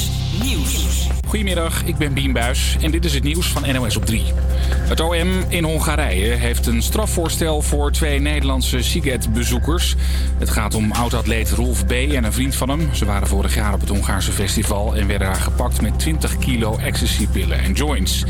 [0.00, 0.29] Nieuws.
[0.42, 1.08] Nieuws.
[1.26, 4.22] Goedemiddag, ik ben Bien Buis en dit is het nieuws van NOS op 3.
[4.70, 9.94] Het OM in Hongarije heeft een strafvoorstel voor twee Nederlandse Siget-bezoekers.
[10.38, 11.90] Het gaat om oud-atleet Rolf B.
[11.90, 12.94] en een vriend van hem.
[12.94, 16.78] Ze waren vorig jaar op het Hongaarse festival en werden daar gepakt met 20 kilo
[16.78, 18.24] ecstasy-pillen en joints.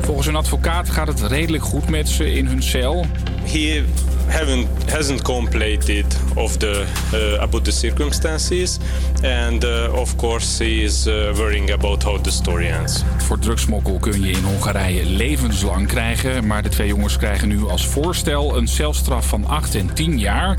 [0.00, 3.06] Volgens hun advocaat gaat het redelijk goed met ze in hun cel.
[3.44, 3.84] He
[4.28, 8.78] haven't hasn't complained of the uh, about the circumstances,
[9.22, 11.34] and uh, of course he is uh,
[13.16, 16.46] Voor drugsmokkel kun je in Hongarije levenslang krijgen.
[16.46, 20.58] Maar de twee jongens krijgen nu als voorstel een celstraf van 8 en 10 jaar.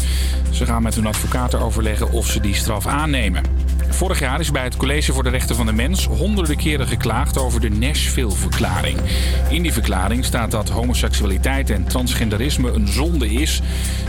[0.52, 3.44] Ze gaan met hun advocaten overleggen of ze die straf aannemen.
[3.90, 7.38] Vorig jaar is bij het College voor de Rechten van de Mens honderden keren geklaagd
[7.38, 9.00] over de Nashville-verklaring.
[9.50, 13.62] In die verklaring staat dat homoseksualiteit en transgenderisme een zonde is.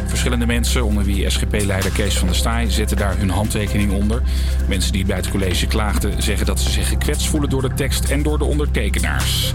[0.06, 4.22] Verschillende mensen, onder wie SGP-leider Kees van der Staaij, zetten daar hun handtekening onder.
[4.68, 8.04] Mensen die bij het college klaagden zeggen dat ze zich gekwetst voelen door de tekst
[8.04, 9.52] en door de ondertekenaars.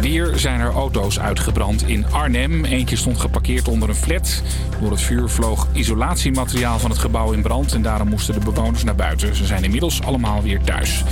[0.00, 2.64] Weer zijn er auto's uitgebrand in Arnhem.
[2.64, 4.42] Eentje stond geparkeerd onder een flat.
[4.80, 8.84] Door het vuur vloog isolatiemateriaal van het gebouw in brand en daarom moesten de bewoners
[8.84, 9.36] naar buiten.
[9.36, 11.02] Ze zijn inmiddels allemaal weer thuis.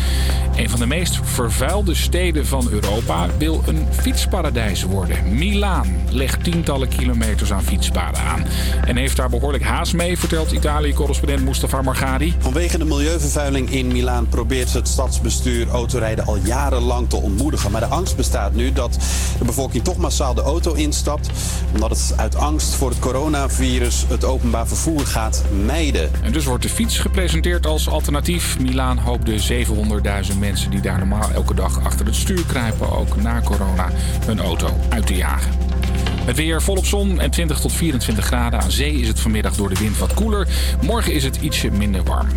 [0.57, 5.35] Een van de meest vervuilde steden van Europa wil een fietsparadijs worden.
[5.35, 8.45] Milaan legt tientallen kilometers aan fietspaden aan.
[8.85, 12.35] En heeft daar behoorlijk haast mee, vertelt Italië-correspondent Mustafa Margadi.
[12.39, 17.71] Vanwege de milieuvervuiling in Milaan probeert het stadsbestuur autorijden al jarenlang te ontmoedigen.
[17.71, 18.99] Maar de angst bestaat nu dat
[19.39, 21.31] de bevolking toch massaal de auto instapt.
[21.75, 26.11] Omdat het uit angst voor het coronavirus het openbaar vervoer gaat mijden.
[26.23, 28.42] En dus wordt de fiets gepresenteerd als alternatief.
[28.61, 29.65] Milaan hoopt de
[30.33, 33.89] 700.000 mensen die daar normaal elke dag achter het stuur kruipen, ook na corona,
[34.27, 35.53] hun auto uit te jagen.
[36.25, 38.61] Het weer volop zon en 20 tot 24 graden.
[38.61, 40.49] Aan zee is het vanmiddag door de wind wat koeler.
[40.83, 42.29] Morgen is het ietsje minder warm.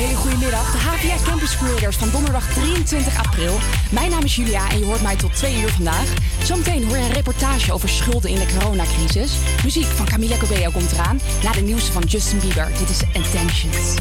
[0.00, 0.72] Hele goede middag.
[0.72, 3.58] De HVA Campus Creators van donderdag 23 april.
[3.90, 6.14] Mijn naam is Julia en je hoort mij tot 2 uur vandaag.
[6.42, 9.32] Zometeen hoor je een reportage over schulden in de coronacrisis.
[9.64, 11.20] Muziek van Camila Cabello komt eraan.
[11.42, 12.68] Na de nieuwste van Justin Bieber.
[12.78, 13.94] Dit is Intentions.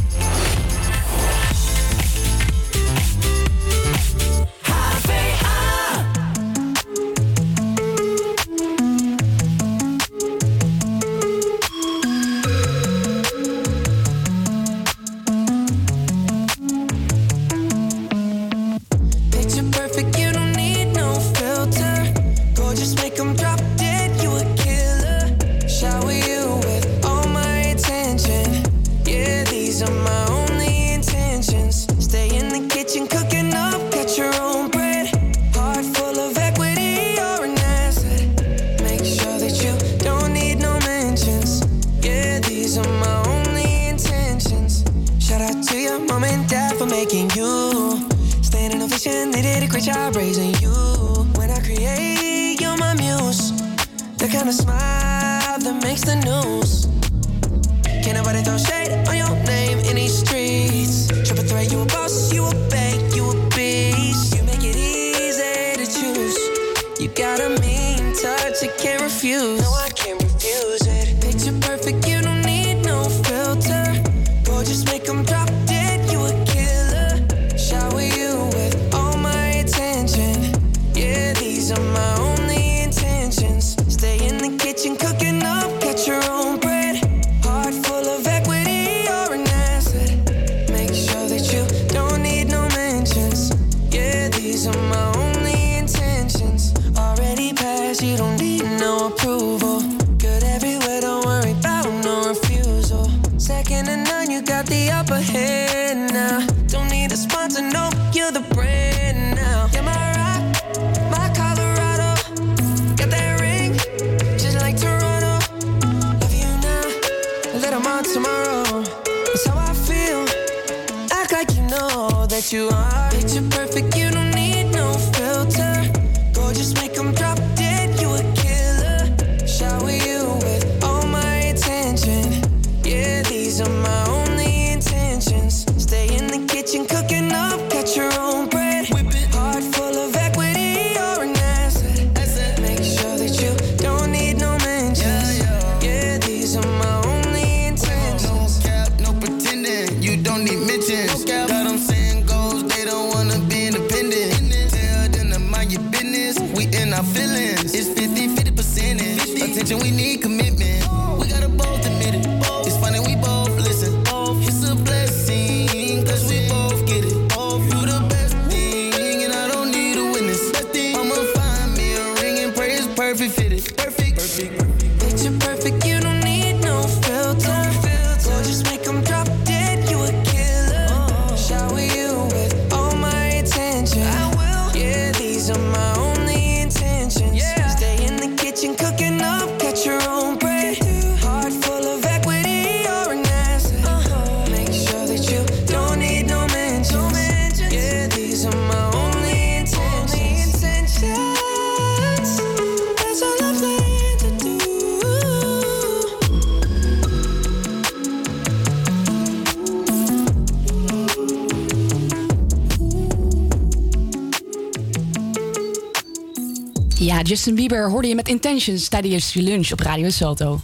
[217.70, 220.62] Bieber hoorde je met Intentions tijdens je lunch op Radio Salto.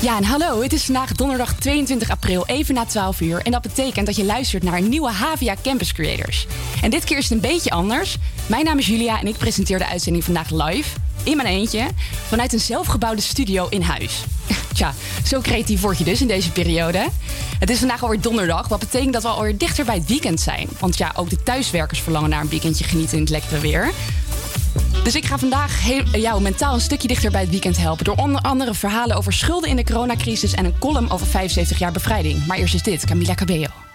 [0.00, 3.40] Ja, en hallo, het is vandaag donderdag 22 april, even na 12 uur.
[3.42, 6.46] En dat betekent dat je luistert naar een nieuwe Havia Campus Creators.
[6.82, 8.16] En dit keer is het een beetje anders.
[8.46, 11.86] Mijn naam is Julia en ik presenteer de uitzending vandaag live, in mijn eentje,
[12.28, 14.24] vanuit een zelfgebouwde studio in huis.
[14.74, 14.94] Tja,
[15.24, 17.06] zo creatief word je dus in deze periode.
[17.58, 20.68] Het is vandaag alweer donderdag, wat betekent dat we alweer dichter bij het weekend zijn.
[20.78, 23.92] Want ja, ook de thuiswerkers verlangen naar een weekendje genieten in het lekkere weer.
[25.06, 28.04] Dus ik ga vandaag jou mentaal een stukje dichter bij het weekend helpen.
[28.04, 31.92] Door onder andere verhalen over schulden in de coronacrisis en een column over 75 jaar
[31.92, 32.46] bevrijding.
[32.46, 33.85] Maar eerst is dit, Camila Cabello.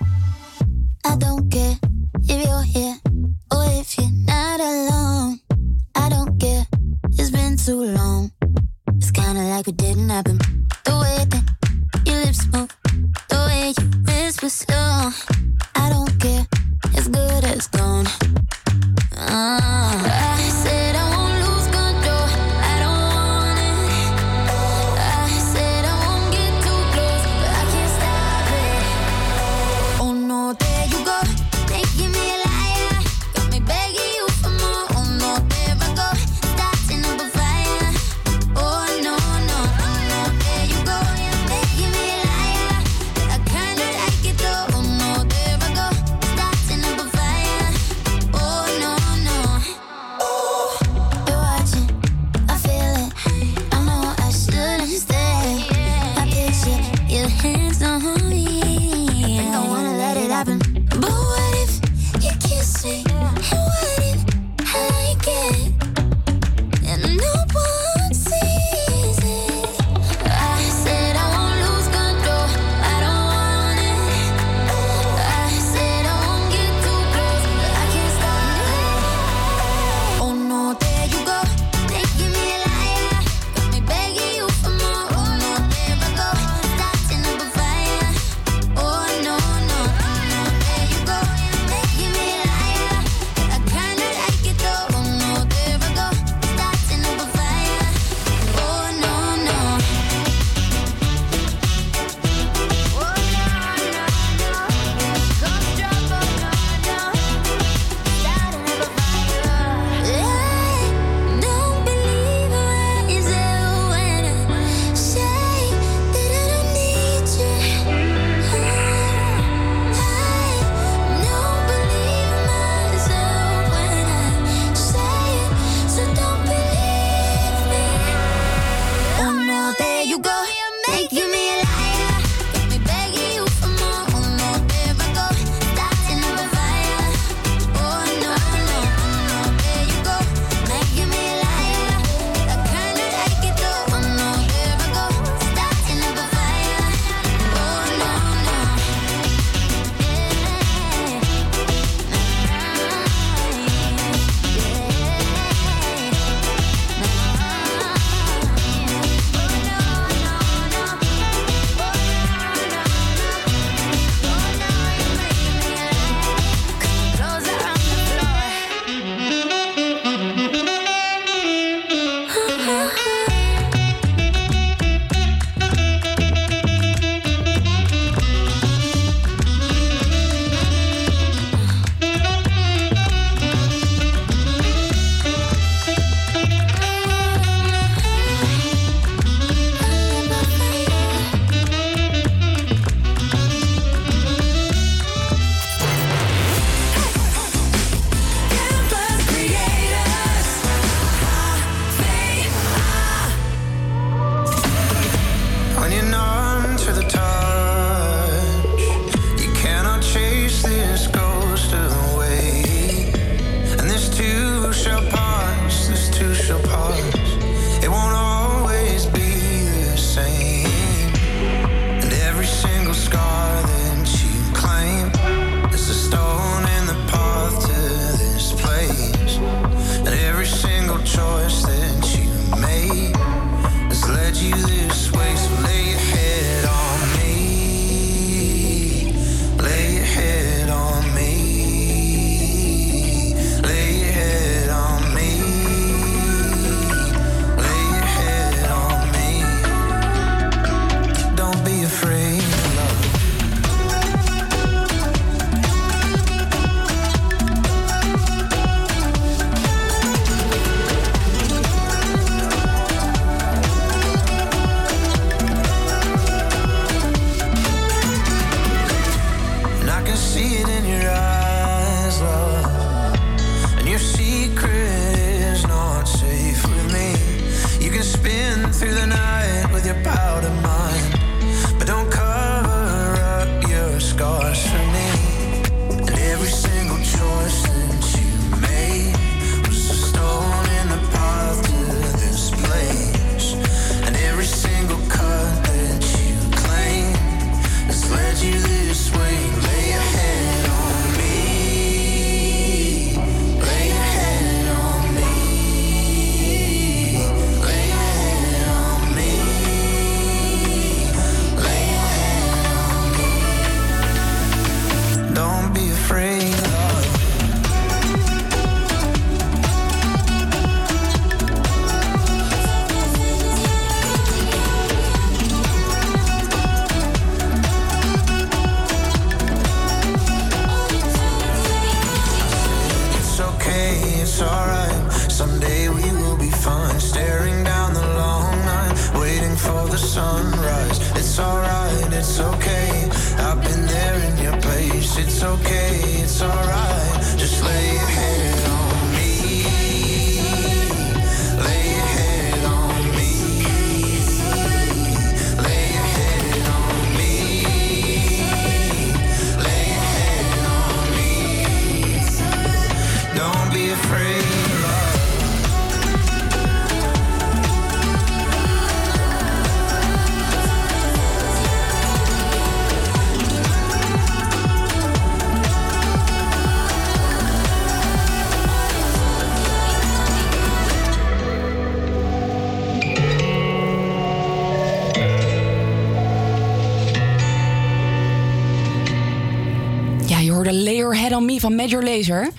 [391.62, 392.50] Van Major Lazer.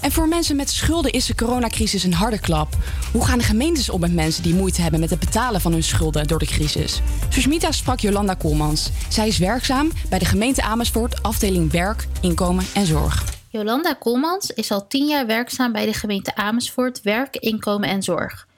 [0.00, 2.76] En voor mensen met schulden is de coronacrisis een harde klap.
[3.12, 5.82] Hoe gaan de gemeentes om met mensen die moeite hebben met het betalen van hun
[5.82, 7.00] schulden door de crisis?
[7.28, 8.90] Susmita sprak Jolanda Koolmans.
[9.08, 13.24] Zij is werkzaam bij de gemeente Amersfoort, afdeling werk, inkomen en zorg.
[13.48, 18.48] Jolanda Koolmans is al tien jaar werkzaam bij de gemeente Amersfoort Werk, Inkomen en Zorg.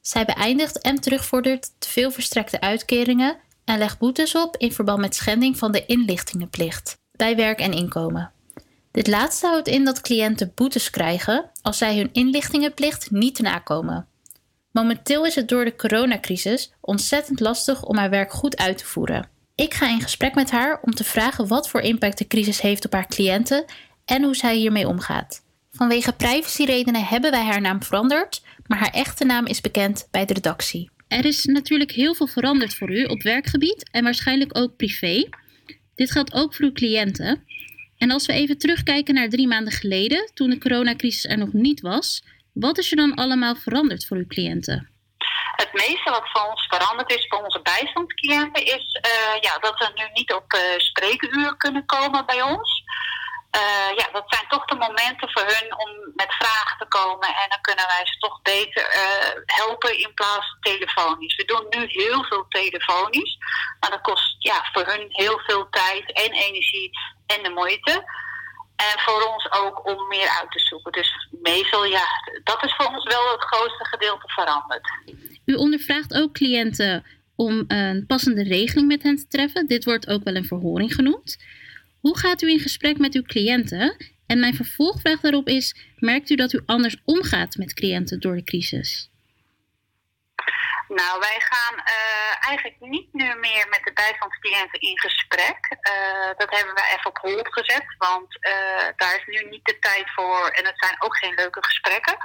[0.00, 5.14] Zij beëindigt en terugvordert te veel verstrekte uitkeringen en legt boetes op in verband met
[5.14, 8.32] schending van de inlichtingenplicht bij werk en inkomen.
[8.92, 14.06] Dit laatste houdt in dat cliënten boetes krijgen als zij hun inlichtingenplicht niet nakomen.
[14.72, 19.28] Momenteel is het door de coronacrisis ontzettend lastig om haar werk goed uit te voeren.
[19.54, 22.84] Ik ga in gesprek met haar om te vragen wat voor impact de crisis heeft
[22.84, 23.64] op haar cliënten
[24.04, 25.42] en hoe zij hiermee omgaat.
[25.70, 30.34] Vanwege privacyredenen hebben wij haar naam veranderd, maar haar echte naam is bekend bij de
[30.34, 30.90] redactie.
[31.08, 35.28] Er is natuurlijk heel veel veranderd voor u op werkgebied en waarschijnlijk ook privé.
[35.94, 37.44] Dit geldt ook voor uw cliënten.
[38.02, 41.80] En als we even terugkijken naar drie maanden geleden, toen de coronacrisis er nog niet
[41.80, 44.90] was, wat is er dan allemaal veranderd voor uw cliënten?
[45.56, 49.90] Het meeste wat voor ons veranderd is voor onze bijstandscliënten is eh, ja, dat ze
[49.94, 52.82] nu niet op uh, spreekuur kunnen komen bij ons.
[53.56, 57.48] Uh, ja, dat zijn toch de momenten voor hun om met vragen te komen en
[57.48, 58.84] dan kunnen wij ze toch beter
[59.46, 61.36] helpen in plaats van telefonisch.
[61.36, 63.36] We doen nu heel veel telefonisch,
[63.80, 66.90] maar dat kost ja, voor hun heel veel tijd en energie
[67.26, 68.20] en de moeite.
[68.76, 70.92] En voor ons ook om meer uit te zoeken.
[70.92, 72.06] Dus meestal, ja,
[72.44, 74.90] dat is voor ons wel het grootste gedeelte veranderd.
[75.44, 77.04] U ondervraagt ook cliënten
[77.36, 79.66] om een passende regeling met hen te treffen.
[79.66, 81.38] Dit wordt ook wel een verhoring genoemd.
[82.02, 83.96] Hoe gaat u in gesprek met uw cliënten?
[84.26, 88.44] En mijn vervolgvraag daarop is: merkt u dat u anders omgaat met cliënten door de
[88.44, 89.10] crisis?
[90.88, 95.60] Nou, wij gaan uh, eigenlijk niet nu meer met de bijstandscliënten in gesprek.
[95.70, 99.78] Uh, dat hebben we even op hold gezet, want uh, daar is nu niet de
[99.78, 102.16] tijd voor en het zijn ook geen leuke gesprekken.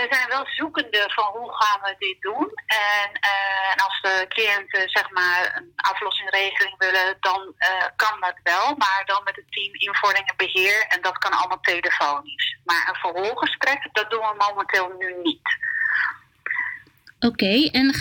[0.00, 2.50] We zijn wel zoekende van hoe gaan we dit doen.
[2.66, 7.54] En, en als de cliënten zeg maar een aflossingregeling willen, dan
[7.96, 8.74] kan dat wel.
[8.76, 12.56] Maar dan met het team invordering en beheer en dat kan allemaal telefonisch.
[12.64, 15.48] Maar een vervolggesprek, dat doen we momenteel nu niet.
[17.20, 17.94] Oké, en,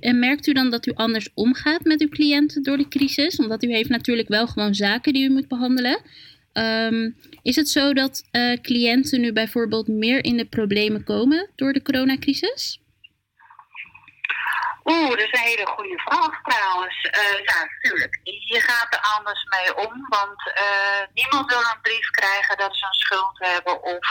[0.00, 3.36] en merkt u dan dat u anders omgaat met uw cliënten door de crisis?
[3.36, 6.00] Omdat u heeft natuurlijk wel gewoon zaken die u moet behandelen.
[6.52, 11.72] Um, is het zo dat uh, cliënten nu bijvoorbeeld meer in de problemen komen door
[11.72, 12.80] de coronacrisis?
[14.84, 17.04] Oeh, dat is een hele goede vraag trouwens.
[17.04, 18.20] Uh, ja, natuurlijk.
[18.24, 22.86] Je gaat er anders mee om, want uh, niemand wil een brief krijgen dat ze
[22.86, 24.06] een schuld hebben of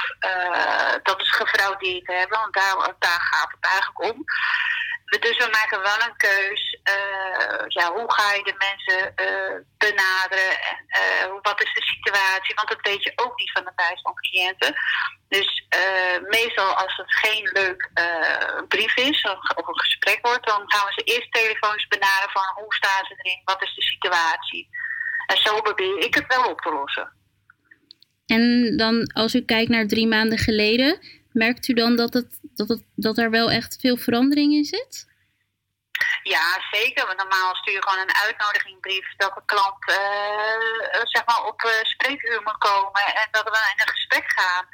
[1.04, 4.24] dat ze gefraudeerd hebben, want daar, daar gaat het eigenlijk om.
[5.20, 6.80] Dus we maken wel een keus.
[7.68, 9.14] ja, hoe ga je de mensen
[9.78, 12.56] benaderen en wat is de situatie?
[12.56, 14.74] Want dat weet je ook niet van de bijstandscliënten.
[15.28, 17.90] Dus uh, meestal als het geen leuk
[18.68, 22.74] brief is of, een gesprek wordt, dan gaan we ze eerst telefonisch benaderen van hoe
[22.74, 24.70] staan ze erin, wat is de situatie.
[25.26, 27.14] En zo probeer ik het wel op te lossen.
[28.26, 31.00] En dan als u kijkt naar drie maanden geleden,
[31.34, 35.10] merkt u dan dat, het, dat, het, dat er wel echt veel verandering in zit?
[36.24, 37.06] Ja, zeker.
[37.06, 42.42] Want normaal stuur je gewoon een uitnodigingbrief dat de klant uh, zeg maar op spreekuur
[42.44, 44.66] moet komen en dat we in een gesprek gaan.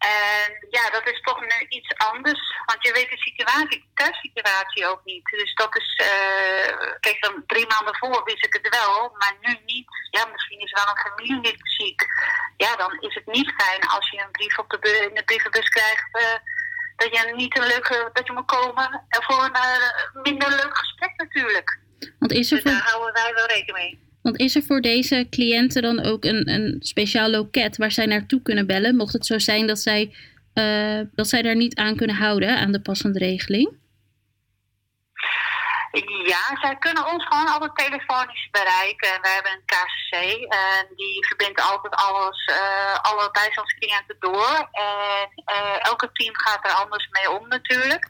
[0.00, 2.40] En ja, dat is toch nu iets anders.
[2.66, 5.24] Want je weet de situatie, de thuissituatie ook niet.
[5.24, 9.58] Dus dat is, uh, kijk, dan drie maanden voor wist ik het wel, maar nu
[9.66, 9.88] niet.
[10.10, 12.06] Ja, misschien is wel een familielid ziek.
[12.56, 15.68] Ja, dan is het niet fijn als je een brief op de, in de brievenbus
[15.68, 16.08] krijgt.
[16.12, 16.38] Uh,
[16.96, 21.12] dat je niet een leuke, dat je moet komen voor een uh, minder leuk gesprek
[21.16, 21.78] natuurlijk.
[22.18, 24.09] Want is er dus daar houden wij wel rekening mee.
[24.22, 28.42] Want is er voor deze cliënten dan ook een, een speciaal loket waar zij naartoe
[28.42, 28.96] kunnen bellen?
[28.96, 30.12] Mocht het zo zijn dat zij
[30.52, 33.78] eh, dat zij daar niet aan kunnen houden, aan de passende regeling?
[36.24, 39.14] Ja, zij kunnen ons gewoon altijd telefonisch bereiken.
[39.14, 40.14] En wij hebben een KCC
[40.48, 44.68] en die verbindt altijd alles, uh, alle bijstandscliënten door.
[44.72, 48.06] En uh, elke team gaat er anders mee om natuurlijk.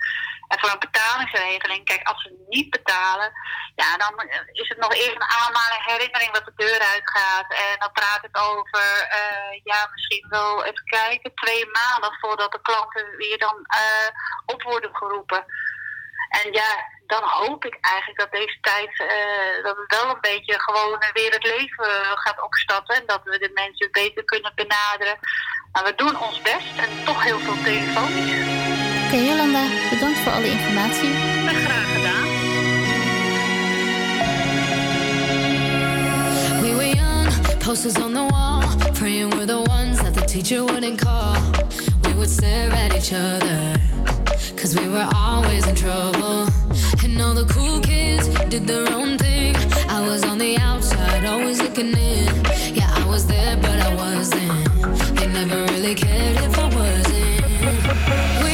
[0.50, 3.32] En voor een betalingsregeling, kijk, als ze niet betalen,
[3.74, 4.14] ja, dan
[4.52, 7.48] is het nog eerst een aanmaling, herinnering wat de deur uitgaat.
[7.52, 8.86] En dan praat het over,
[9.20, 13.66] uh, ja, misschien wel even kijken, twee maanden voordat de klanten weer dan
[14.46, 15.44] op worden geroepen.
[16.28, 16.70] En ja,
[17.06, 21.32] dan hoop ik eigenlijk dat deze tijd uh, dat het wel een beetje gewoon weer
[21.32, 22.96] het leven gaat opstarten.
[22.96, 25.18] En dat we de mensen beter kunnen benaderen.
[25.72, 28.59] Maar we doen ons best en toch heel veel telefonisch.
[29.10, 31.08] Oké, okay, Jolanda, bedankt voor alle informatie.
[31.46, 32.26] Graag gedaan.
[36.60, 41.00] We were young, posters on the wall, praying we're the ones that the teacher wouldn't
[41.00, 41.34] call.
[42.02, 43.80] We would stare at each other.
[44.60, 46.46] Cause we were always in trouble.
[47.04, 49.56] And all the cool kids did their own thing.
[49.88, 52.28] I was on the outside, always looking in.
[52.74, 54.52] Yeah, I was there, but I wasn't.
[55.16, 57.30] They never really cared if I wasn't.
[58.44, 58.49] We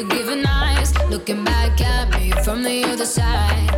[0.00, 3.69] forgiving eyes, looking back at me from the other side,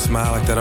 [0.00, 0.56] smile like that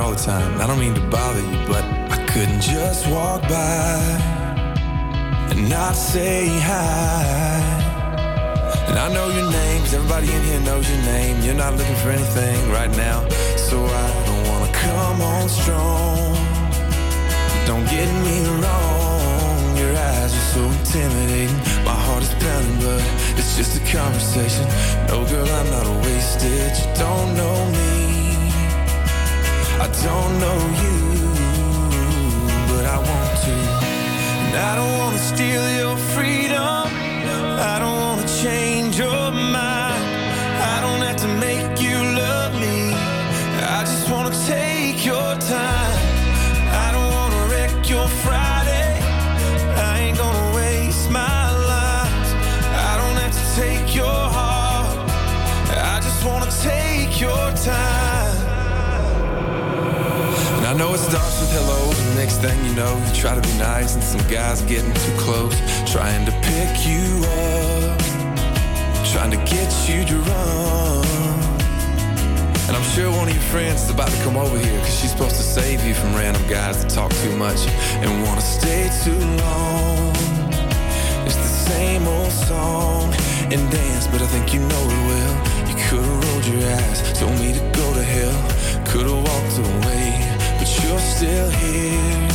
[83.51, 85.35] and dance, but I think you know it well.
[85.67, 90.69] You could've rolled your eyes, told me to go to hell, could've walked away, but
[90.83, 92.27] you're still here.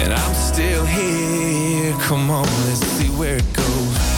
[0.00, 1.92] And I'm still here.
[2.00, 4.13] Come on, let's see where it goes.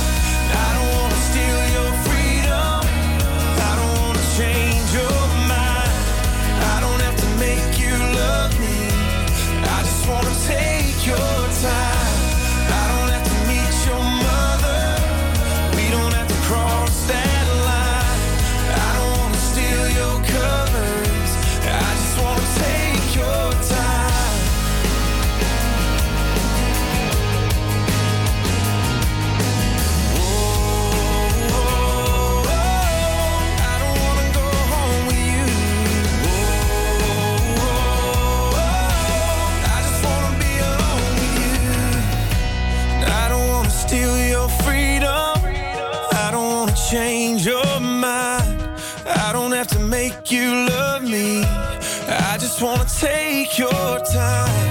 [52.59, 54.65] Just wanna take your time.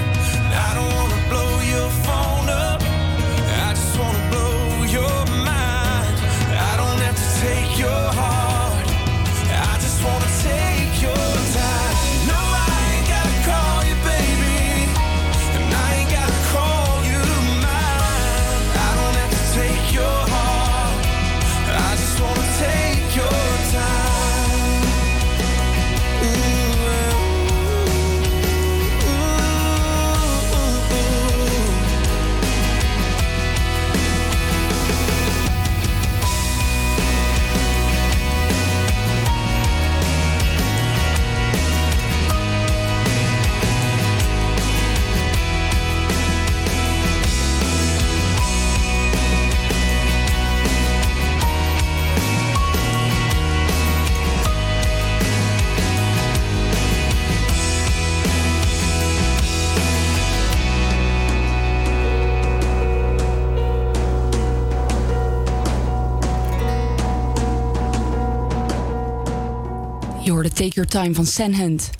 [70.66, 71.90] Take Your Time van San Hunt.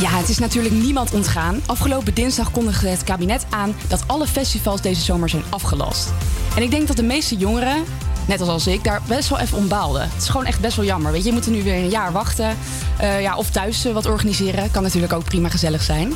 [0.00, 1.60] Ja, het is natuurlijk niemand ontgaan.
[1.66, 6.12] Afgelopen dinsdag kondigde het kabinet aan dat alle festivals deze zomer zijn afgelast.
[6.56, 7.84] En ik denk dat de meeste jongeren,
[8.26, 10.02] net als als ik, daar best wel even om baalden.
[10.02, 11.12] Het is gewoon echt best wel jammer.
[11.12, 12.56] Weet je, je moet er nu weer een jaar wachten.
[12.98, 14.70] Eh, ja, of thuis eh, wat organiseren.
[14.70, 16.12] Kan natuurlijk ook prima gezellig zijn.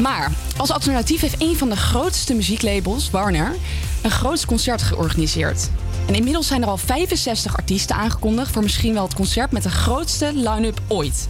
[0.00, 3.56] Maar als alternatief heeft een van de grootste muzieklabels, Warner,
[4.02, 5.70] een groot concert georganiseerd.
[6.06, 9.70] En inmiddels zijn er al 65 artiesten aangekondigd voor misschien wel het concert met de
[9.70, 11.28] grootste line-up ooit.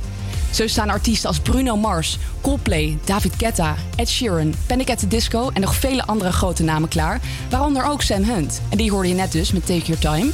[0.51, 5.51] Zo staan artiesten als Bruno Mars, Coldplay, David Guetta, Ed Sheeran, Panic at the Disco
[5.53, 8.61] en nog vele andere grote namen klaar, waaronder ook Sam Hunt.
[8.69, 10.31] En die hoorde je net dus met Take Your Time.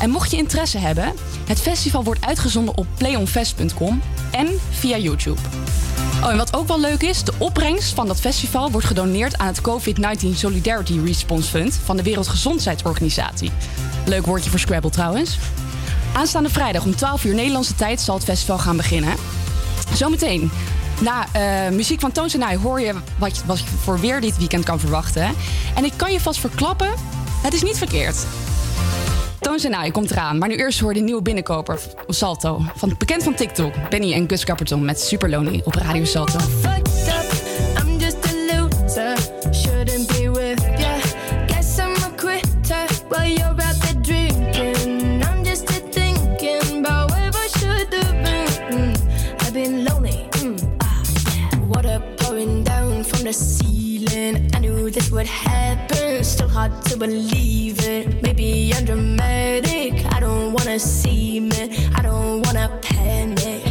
[0.00, 1.12] En mocht je interesse hebben,
[1.46, 5.40] het festival wordt uitgezonden op playonfest.com en via YouTube.
[6.22, 9.46] Oh, en wat ook wel leuk is, de opbrengst van dat festival wordt gedoneerd aan
[9.46, 13.50] het COVID-19 Solidarity Response Fund van de Wereldgezondheidsorganisatie.
[14.06, 15.38] Leuk woordje voor Scrabble trouwens.
[16.12, 19.14] Aanstaande vrijdag om 12 uur Nederlandse tijd zal het festival gaan beginnen.
[19.94, 20.50] Zometeen.
[21.00, 24.64] Na eh, muziek van Toons en I hoor je wat je voor weer dit weekend
[24.64, 25.34] kan verwachten.
[25.74, 26.90] En ik kan je vast verklappen,
[27.42, 28.26] het is niet verkeerd.
[29.50, 32.60] Toons en I komt eraan, maar nu eerst hoor je de nieuwe binnenkoper Salto.
[32.74, 36.38] Van, bekend van TikTok, Benny en Gus Caperton met Super Lonely op Radio Salto.
[36.38, 37.24] fucked up.
[37.78, 39.16] I'm just a loser.
[39.52, 40.96] Shouldn't be with ya.
[41.46, 45.22] Guess I'm a quitter while you're out there drinking.
[45.24, 47.90] I'm just a thinking about where I should
[55.24, 55.69] have
[56.52, 58.22] hard to believe it.
[58.22, 60.04] Maybe I'm dramatic.
[60.12, 61.88] I don't wanna see me.
[61.94, 63.69] I don't wanna panic.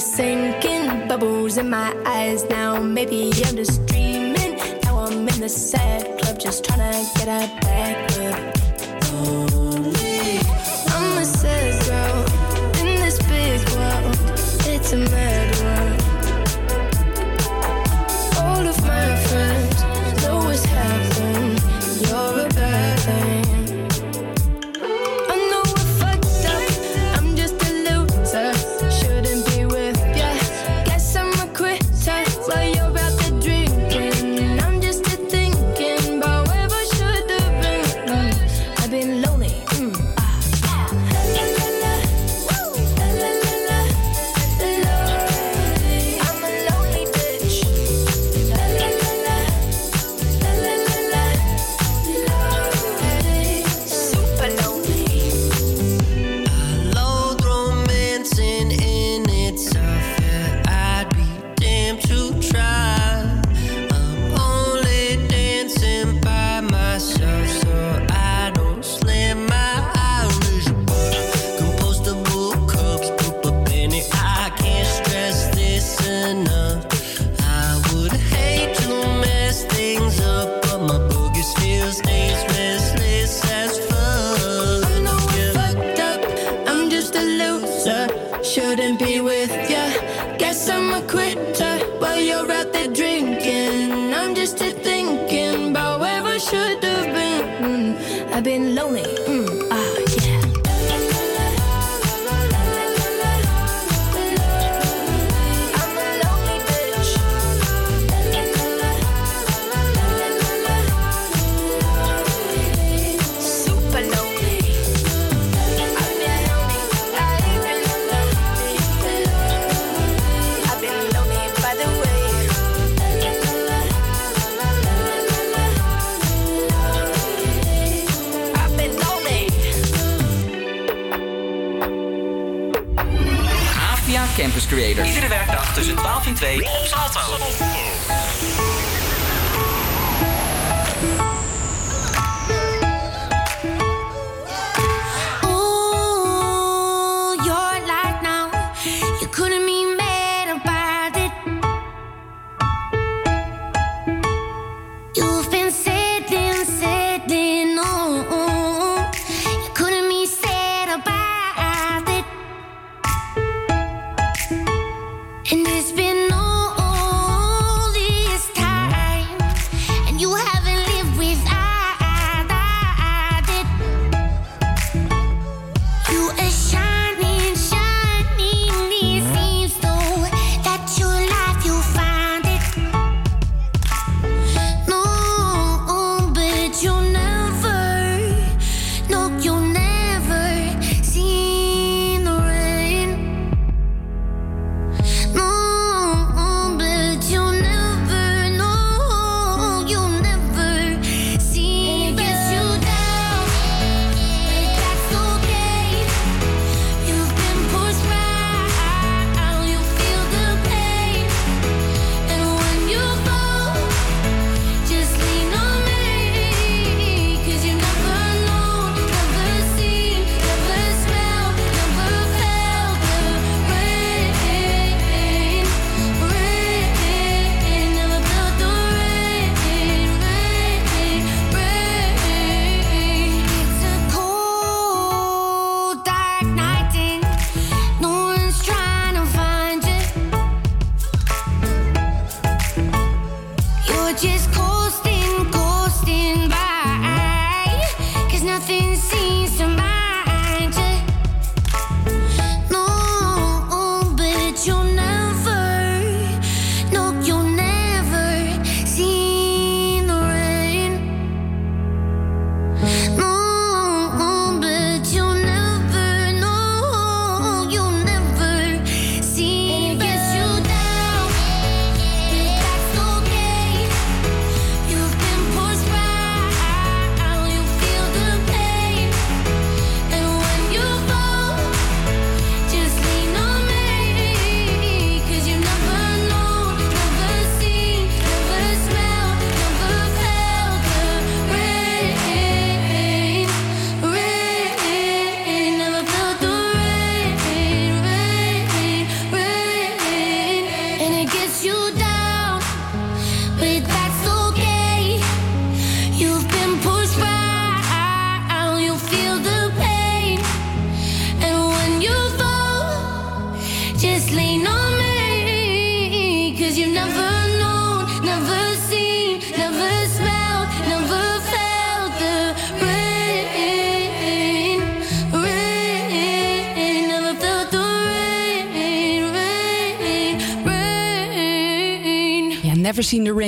[0.00, 2.80] sinking, bubbles in my eyes now.
[2.80, 4.56] Maybe I'm just dreaming.
[4.84, 7.57] Now I'm in the sad club, just trying to get up.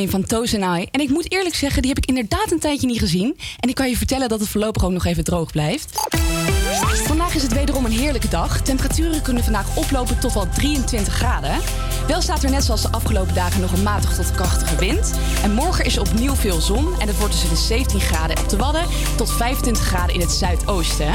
[0.09, 0.87] Van Toes en I.
[0.91, 3.37] En ik moet eerlijk zeggen, die heb ik inderdaad een tijdje niet gezien.
[3.61, 6.09] En ik kan je vertellen dat het voorlopig ook nog even droog blijft.
[7.07, 8.61] Vandaag is het wederom een heerlijke dag.
[8.61, 11.59] Temperaturen kunnen vandaag oplopen tot wel 23 graden.
[12.07, 15.13] Wel staat er net zoals de afgelopen dagen nog een matig tot krachtige wind.
[15.43, 17.01] En morgen is er opnieuw veel zon.
[17.01, 18.87] En het wordt tussen de 17 graden op de Wadden
[19.17, 21.13] tot 25 graden in het zuidoosten.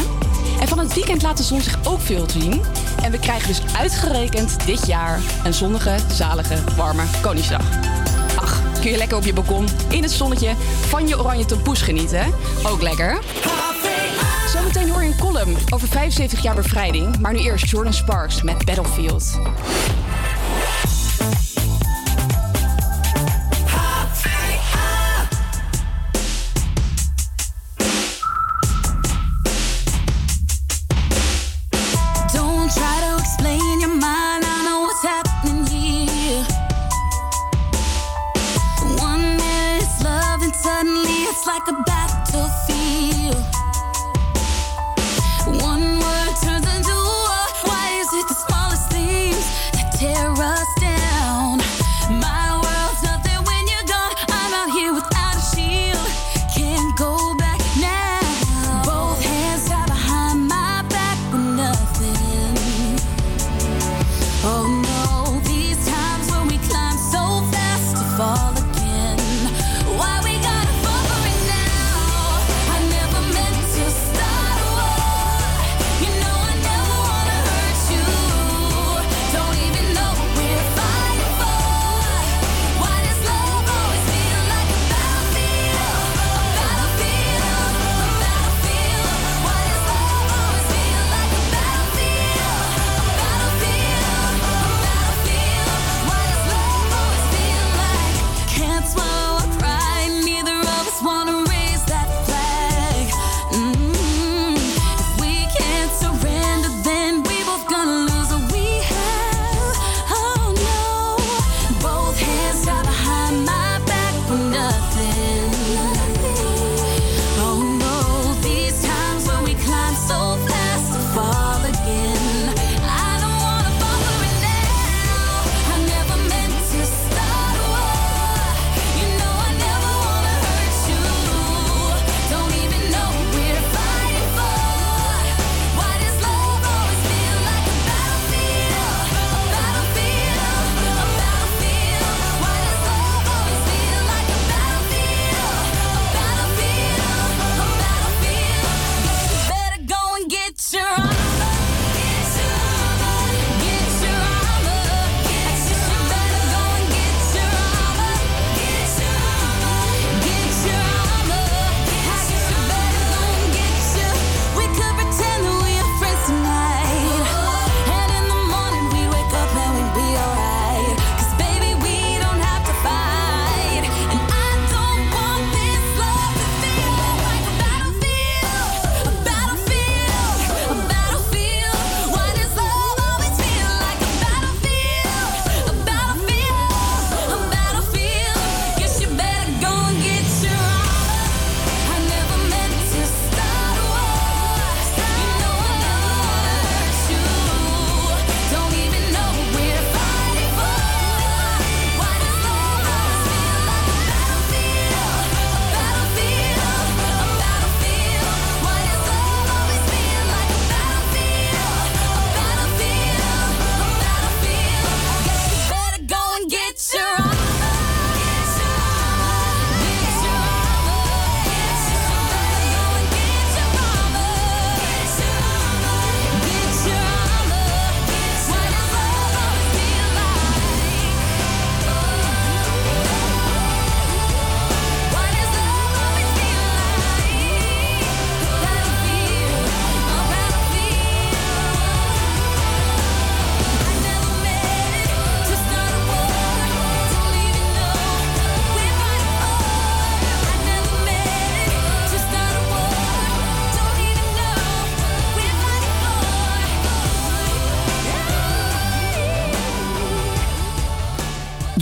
[0.59, 2.61] En van het weekend laat de zon zich ook veel zien.
[3.03, 8.04] En we krijgen dus uitgerekend dit jaar een zonnige, zalige, warme Koningsdag.
[8.85, 10.53] Kun je lekker op je balkon in het zonnetje
[10.87, 12.33] van je oranje tompoes genieten.
[12.63, 13.19] Ook lekker.
[14.53, 17.19] Zometeen hoor je een column over 75 jaar bevrijding.
[17.19, 19.39] Maar nu eerst Jordan Sparks met Battlefield.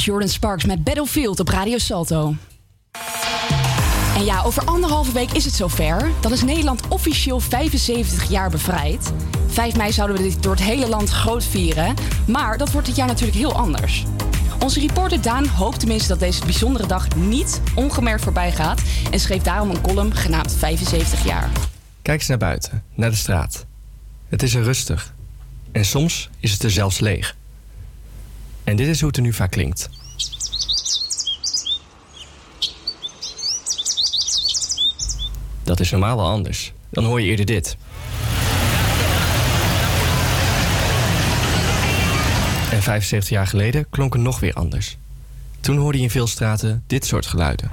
[0.05, 2.35] Jordan Sparks met Battlefield op Radio Salto.
[4.15, 6.11] En ja, over anderhalve week is het zover.
[6.21, 9.13] Dan is Nederland officieel 75 jaar bevrijd.
[9.47, 11.95] 5 mei zouden we dit door het hele land groot vieren.
[12.27, 14.03] Maar dat wordt dit jaar natuurlijk heel anders.
[14.59, 18.81] Onze reporter Daan hoopt tenminste dat deze bijzondere dag niet ongemerkt voorbij gaat.
[19.11, 21.49] En schreef daarom een column genaamd 75 jaar.
[22.01, 23.65] Kijk eens naar buiten, naar de straat.
[24.29, 25.13] Het is er rustig.
[25.71, 27.35] En soms is het er zelfs leeg.
[28.63, 29.89] En dit is hoe het er nu vaak klinkt.
[35.63, 36.73] Dat is normaal wel anders.
[36.89, 37.77] Dan hoor je eerder dit.
[42.71, 44.97] En 75 jaar geleden klonk het nog weer anders.
[45.59, 47.71] Toen hoorde je in veel straten dit soort geluiden.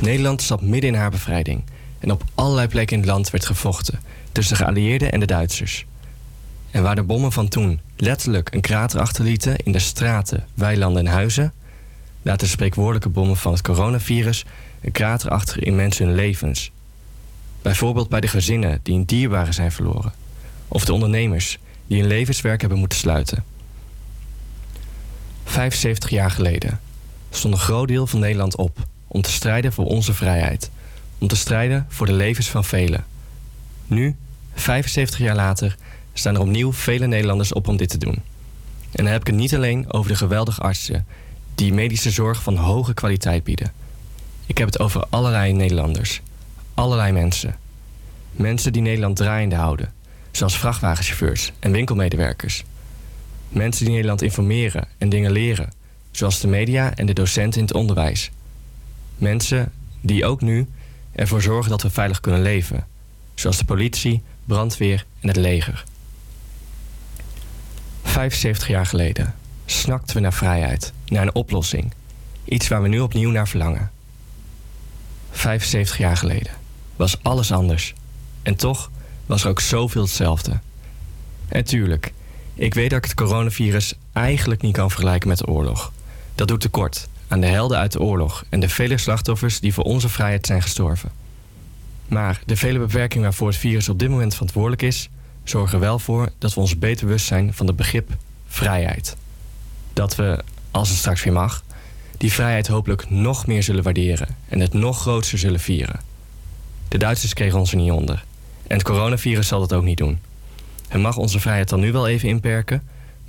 [0.00, 1.64] Nederland zat midden in haar bevrijding.
[2.02, 4.00] En op allerlei plekken in het land werd gevochten
[4.32, 5.86] tussen de geallieerden en de Duitsers.
[6.70, 11.12] En waar de bommen van toen letterlijk een krater achterlieten in de straten, weilanden en
[11.12, 11.52] huizen,
[12.22, 14.44] laten de spreekwoordelijke bommen van het coronavirus
[14.80, 16.70] een krater achter in mensen hun levens.
[17.62, 20.12] Bijvoorbeeld bij de gezinnen die een dierbare zijn verloren,
[20.68, 23.44] of de ondernemers die hun levenswerk hebben moeten sluiten.
[25.44, 26.80] 75 jaar geleden
[27.30, 28.78] stond een groot deel van Nederland op
[29.08, 30.70] om te strijden voor onze vrijheid,
[31.22, 33.04] om te strijden voor de levens van velen.
[33.86, 34.16] Nu,
[34.54, 35.76] 75 jaar later,
[36.12, 38.14] staan er opnieuw vele Nederlanders op om dit te doen.
[38.90, 41.06] En dan heb ik het niet alleen over de geweldige artsen
[41.54, 43.72] die medische zorg van hoge kwaliteit bieden.
[44.46, 46.20] Ik heb het over allerlei Nederlanders,
[46.74, 47.56] allerlei mensen.
[48.32, 49.92] Mensen die Nederland draaiende houden,
[50.30, 52.64] zoals vrachtwagenchauffeurs en winkelmedewerkers.
[53.48, 55.72] Mensen die Nederland informeren en dingen leren,
[56.10, 58.30] zoals de media en de docenten in het onderwijs.
[59.16, 60.66] Mensen die ook nu
[61.12, 62.86] ervoor zorgen dat we veilig kunnen leven,
[63.34, 65.84] zoals de politie, brandweer en het leger.
[68.02, 69.34] 75 jaar geleden
[69.66, 71.92] snakten we naar vrijheid, naar een oplossing.
[72.44, 73.90] Iets waar we nu opnieuw naar verlangen.
[75.30, 76.52] 75 jaar geleden
[76.96, 77.94] was alles anders.
[78.42, 78.90] En toch
[79.26, 80.60] was er ook zoveel hetzelfde.
[81.48, 82.12] En tuurlijk,
[82.54, 85.92] ik weet dat ik het coronavirus eigenlijk niet kan vergelijken met de oorlog.
[86.34, 89.84] Dat doet tekort aan de helden uit de oorlog en de vele slachtoffers die voor
[89.84, 91.10] onze vrijheid zijn gestorven.
[92.08, 95.08] Maar de vele beperkingen waarvoor het virus op dit moment verantwoordelijk is,
[95.44, 98.10] zorgen wel voor dat we ons beter bewust zijn van het begrip
[98.48, 99.16] vrijheid.
[99.92, 101.62] Dat we, als het straks weer mag,
[102.16, 106.00] die vrijheid hopelijk nog meer zullen waarderen en het nog groter zullen vieren.
[106.88, 108.24] De Duitsers kregen ons er niet onder.
[108.66, 110.18] En het coronavirus zal dat ook niet doen.
[110.88, 112.82] Het mag onze vrijheid dan nu wel even inperken,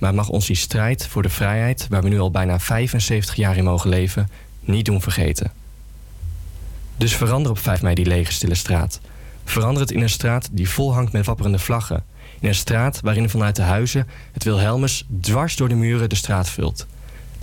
[0.04, 3.56] maar mag ons die strijd voor de vrijheid, waar we nu al bijna 75 jaar
[3.56, 4.28] in mogen leven,
[4.60, 5.52] niet doen vergeten.
[6.96, 9.00] Dus verander op 5 mei die lege stille straat.
[9.44, 12.04] Verander het in een straat die vol hangt met wapperende vlaggen.
[12.40, 16.48] In een straat waarin vanuit de huizen het Wilhelmus dwars door de muren de straat
[16.48, 16.86] vult.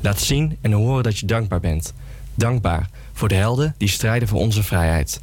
[0.02, 1.94] Laat zien en horen dat je dankbaar bent.
[2.36, 5.22] Dankbaar voor de helden die strijden voor onze vrijheid.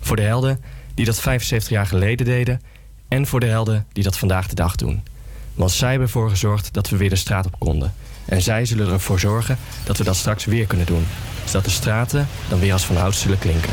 [0.00, 0.60] Voor de helden
[0.94, 2.60] die dat 75 jaar geleden deden
[3.08, 5.02] en voor de helden die dat vandaag de dag doen.
[5.54, 7.94] Want zij hebben ervoor gezorgd dat we weer de straat op konden.
[8.24, 11.06] En zij zullen ervoor zorgen dat we dat straks weer kunnen doen.
[11.44, 13.72] Zodat de straten dan weer als vanouds zullen klinken.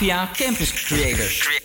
[0.00, 1.57] Campus Creators.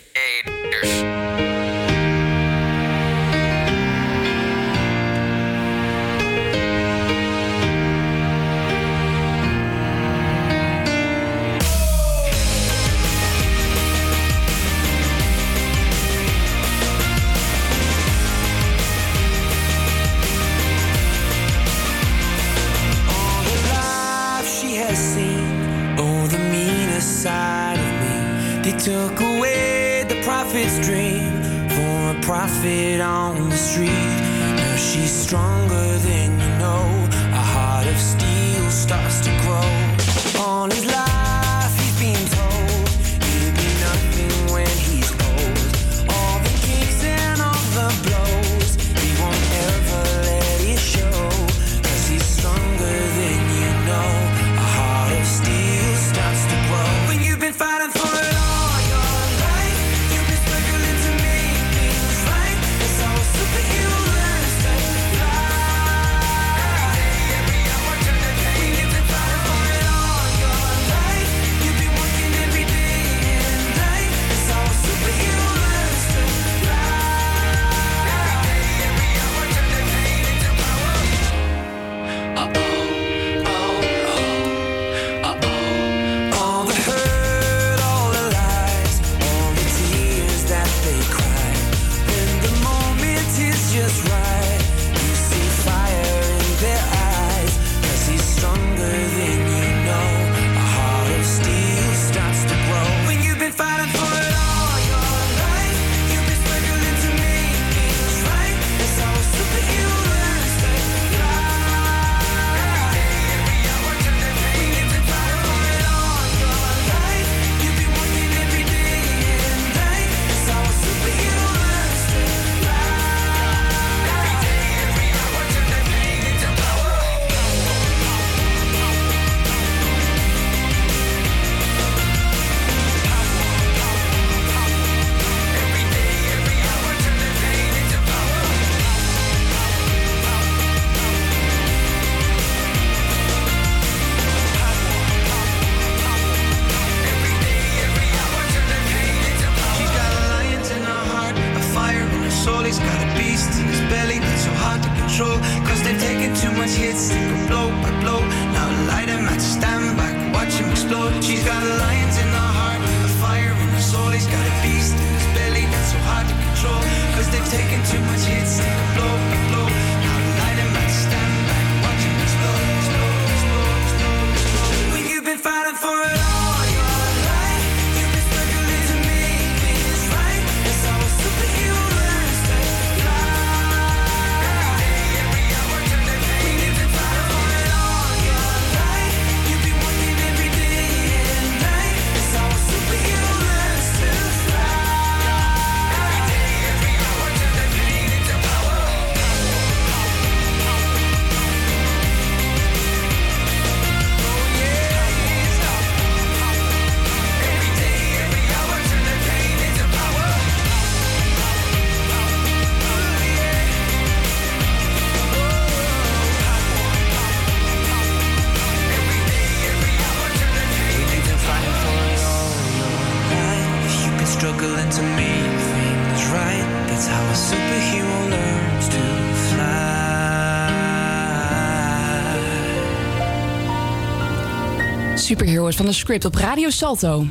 [235.76, 237.26] Van de Script op Radio Salto.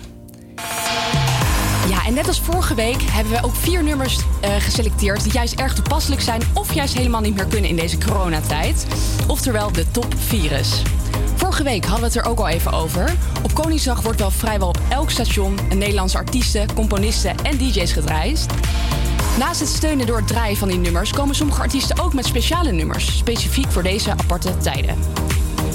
[1.89, 5.53] Ja, en net als vorige week hebben we ook vier nummers eh, geselecteerd die juist
[5.53, 8.85] erg toepasselijk zijn of juist helemaal niet meer kunnen in deze coronatijd.
[9.27, 10.81] Oftewel de top virus.
[11.35, 13.13] Vorige week hadden we het er ook al even over.
[13.43, 18.51] Op Koningsdag wordt wel vrijwel op elk station een Nederlandse artiesten, componisten en DJ's gedreist.
[19.39, 22.71] Naast het steunen door het draaien van die nummers komen sommige artiesten ook met speciale
[22.71, 25.12] nummers, specifiek voor deze aparte tijden.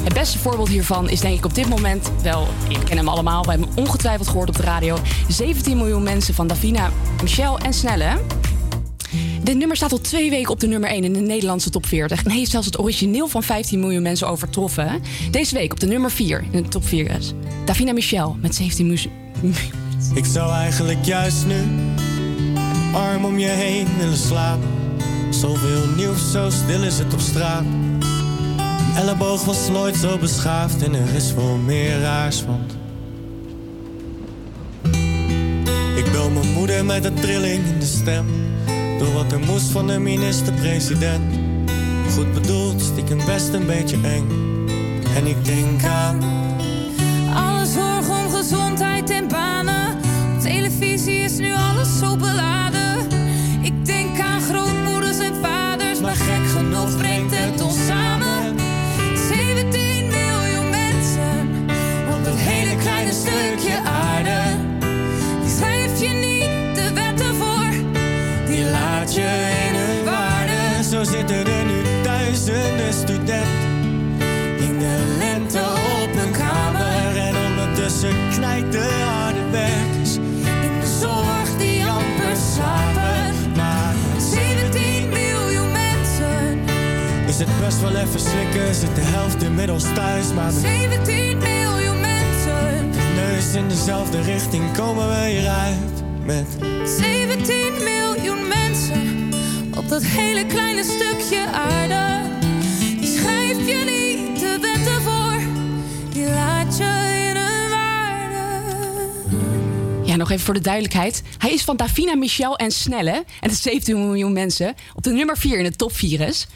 [0.08, 3.44] Het beste voorbeeld hiervan is denk ik op dit moment wel, ik ken hem allemaal,
[3.44, 4.98] we hebben hem ongetwijfeld gehoord op de radio.
[5.28, 6.90] 17 miljoen mensen van Davina,
[7.22, 8.18] Michel en Snelle.
[9.42, 12.24] Dit nummer staat al twee weken op de nummer 1 in de Nederlandse top 40.
[12.24, 15.02] En heeft zelfs het origineel van 15 miljoen mensen overtroffen.
[15.30, 17.32] Deze week op de nummer 4 in de top 4 is
[17.64, 19.12] Davina Michel met 17 miljoen.
[20.14, 21.62] Ik zou eigenlijk juist nu
[22.92, 24.68] arm om je heen willen slapen.
[25.30, 27.64] Zoveel nieuws, zo stil is het op straat
[28.98, 32.76] elleboog was nooit zo beschaafd en er is veel meer raars, want...
[35.96, 38.26] Ik bel mijn moeder met een trilling in de stem.
[38.98, 41.34] Door wat er moest van de minister-president.
[42.14, 44.28] Goed bedoeld, stiekem best een beetje eng.
[45.16, 46.22] En ik denk aan...
[47.34, 49.96] Alle zorg om gezondheid en banen.
[50.34, 52.67] Op televisie is nu alles zo belangrijk
[87.68, 90.32] best wel even slikken, zit de helft inmiddels thuis.
[90.32, 92.90] Maar met 17 miljoen mensen.
[93.14, 96.02] neus in dezelfde richting komen we hieruit.
[96.24, 96.46] Met
[96.84, 99.30] 17 miljoen mensen
[99.76, 102.28] op dat hele kleine stukje aarde.
[103.00, 105.40] Die schrijf je niet de wetten voor,
[106.12, 106.57] die laat
[110.18, 111.22] Ja, nog even voor de duidelijkheid.
[111.38, 113.10] Hij is van Davina, Michel en Snelle.
[113.10, 114.74] En het is 17 miljoen mensen.
[114.94, 116.46] Op de nummer 4 in de topvirus.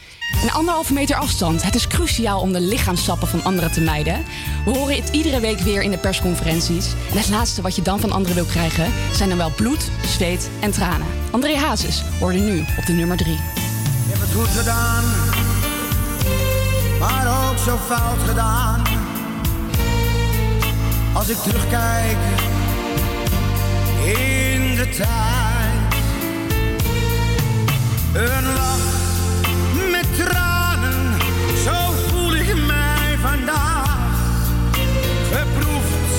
[0.43, 1.63] Een anderhalve meter afstand.
[1.63, 4.25] Het is cruciaal om de lichaamsappen van anderen te mijden.
[4.65, 6.85] We horen het iedere week weer in de persconferenties.
[7.11, 8.93] En het laatste wat je dan van anderen wil krijgen...
[9.13, 11.07] zijn dan wel bloed, zweet en tranen.
[11.31, 13.33] André Hazes hoorde nu op de nummer 3.
[13.33, 13.39] Ik
[14.07, 15.03] heb het goed gedaan,
[16.99, 18.81] maar ook zo fout gedaan.
[21.13, 22.17] Als ik terugkijk
[24.05, 25.93] in de tijd,
[28.13, 28.91] een lach
[29.91, 31.19] met tranen,
[31.63, 33.97] zo voel ik mij vandaag.
[35.31, 36.13] Geproefd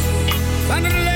[0.66, 1.13] van een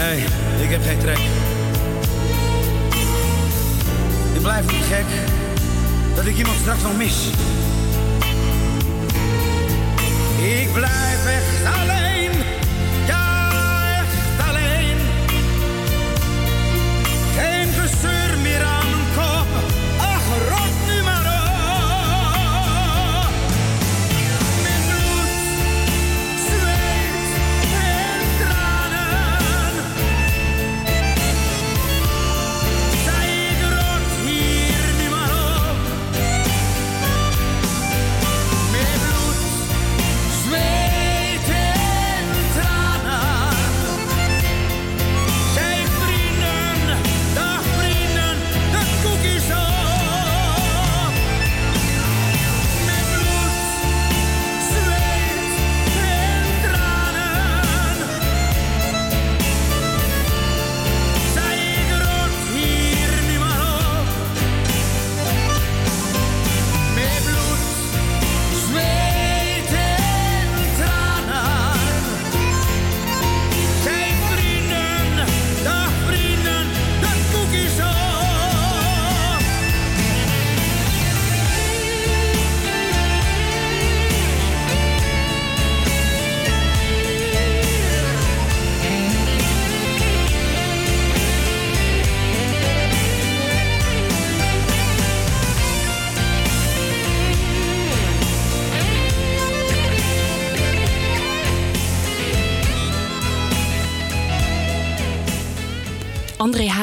[0.00, 0.24] Nee,
[0.62, 1.18] ik heb geen trek.
[4.34, 5.04] Ik blijf niet gek
[6.14, 7.26] dat ik iemand straks nog mis.
[10.60, 11.59] Ik blijf echt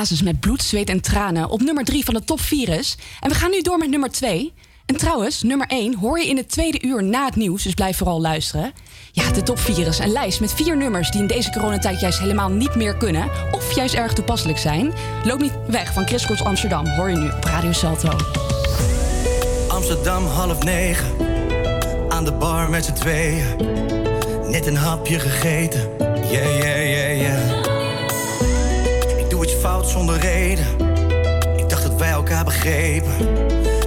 [0.07, 2.97] Met bloed, zweet en tranen op nummer 3 van de top 4 is.
[3.19, 4.53] En we gaan nu door met nummer 2.
[4.85, 7.97] En trouwens, nummer 1 hoor je in het tweede uur na het nieuws, dus blijf
[7.97, 8.73] vooral luisteren.
[9.11, 12.19] Ja, de top 4 is een lijst met vier nummers die in deze coronatijd juist
[12.19, 13.29] helemaal niet meer kunnen.
[13.51, 14.93] Of juist erg toepasselijk zijn.
[15.23, 18.09] Loop niet weg van Chris Amsterdam, hoor je nu op Radio Salto.
[19.67, 21.07] Amsterdam half negen,
[22.09, 23.45] aan de bar met z'n tweeën.
[24.49, 25.89] Net een hapje gegeten,
[26.31, 27.56] yeah, yeah, yeah, yeah.
[30.05, 30.65] Reden,
[31.57, 33.17] ik dacht dat wij elkaar begrepen.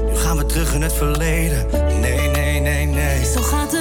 [0.07, 1.67] Nu gaan we terug in het verleden,
[2.01, 3.25] nee, nee, nee, nee.
[3.25, 3.80] Zo gaat het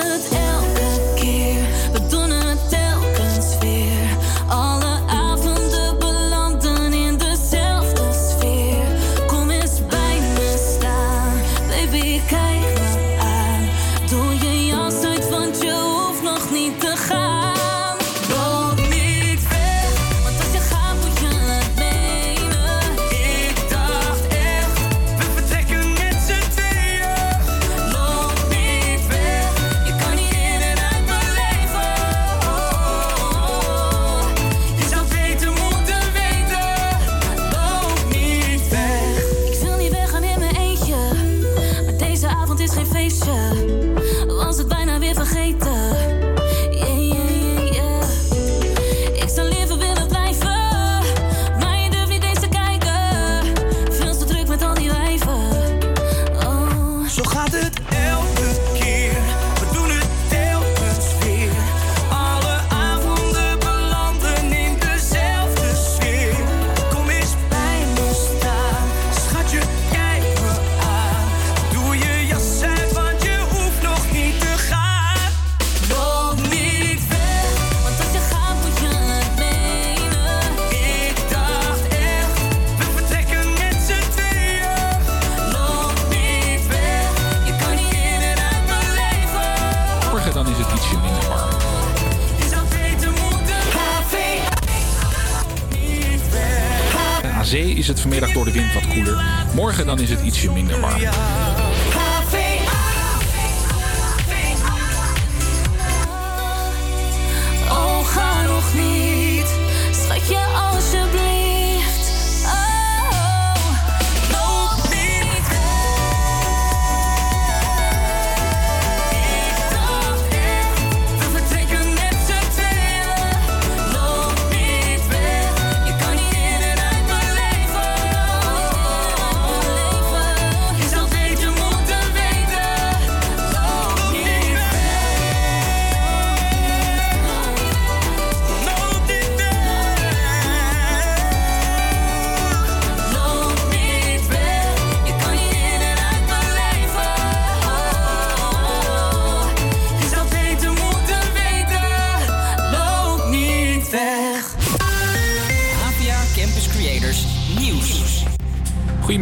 [98.20, 99.24] vanmiddag door de wind wat koeler.
[99.56, 101.02] Morgen dan is het ietsje minder warm.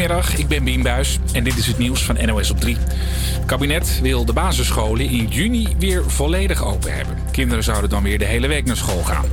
[0.08, 2.78] Goedemiddag, ik ben Bien Buis en dit is het nieuws van NOS op 3.
[2.78, 7.18] Het kabinet wil de basisscholen in juni weer volledig open hebben.
[7.32, 9.26] Kinderen zouden dan weer de hele week naar school gaan.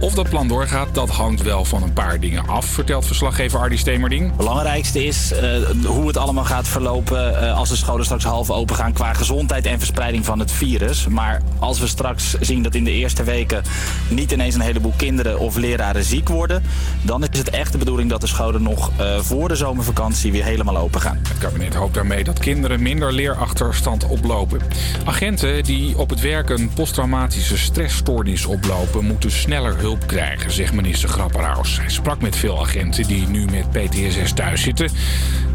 [0.00, 3.76] Of dat plan doorgaat, dat hangt wel van een paar dingen af, vertelt verslaggever Ardi
[3.76, 4.26] Stemerding.
[4.26, 5.50] Het belangrijkste is eh,
[5.84, 9.66] hoe het allemaal gaat verlopen eh, als de scholen straks half open gaan qua gezondheid
[9.66, 11.06] en verspreiding van het virus.
[11.06, 13.62] Maar als we straks zien dat in de eerste weken
[14.08, 16.62] niet ineens een heleboel kinderen of leraren ziek worden,
[17.02, 20.44] dan is het echt de bedoeling dat de scholen nog eh, voor de zomervakantie weer
[20.44, 21.20] helemaal open gaan.
[21.28, 24.60] Het kabinet hoopt daarmee dat kinderen minder leerachterstand oplopen.
[25.04, 31.08] Agenten die op het werk een posttraumatische stressstoornis oplopen, moeten sneller hulp krijgen, zegt minister
[31.08, 31.78] Grapperhaus.
[31.80, 34.88] Hij sprak met veel agenten die nu met PTSS thuis zitten.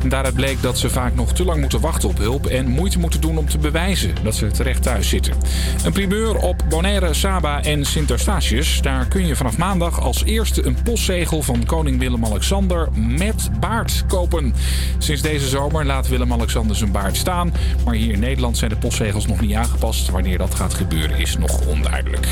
[0.01, 2.99] En daaruit bleek dat ze vaak nog te lang moeten wachten op hulp en moeite
[2.99, 5.33] moeten doen om te bewijzen dat ze terecht thuis zitten.
[5.83, 8.81] Een primeur op Bonaire, Saba en Sint Eustatius.
[8.81, 14.53] Daar kun je vanaf maandag als eerste een postzegel van koning Willem-Alexander met baard kopen.
[14.97, 17.53] Sinds deze zomer laat Willem-Alexander zijn baard staan.
[17.85, 20.09] Maar hier in Nederland zijn de postzegels nog niet aangepast.
[20.09, 22.27] Wanneer dat gaat gebeuren is nog onduidelijk.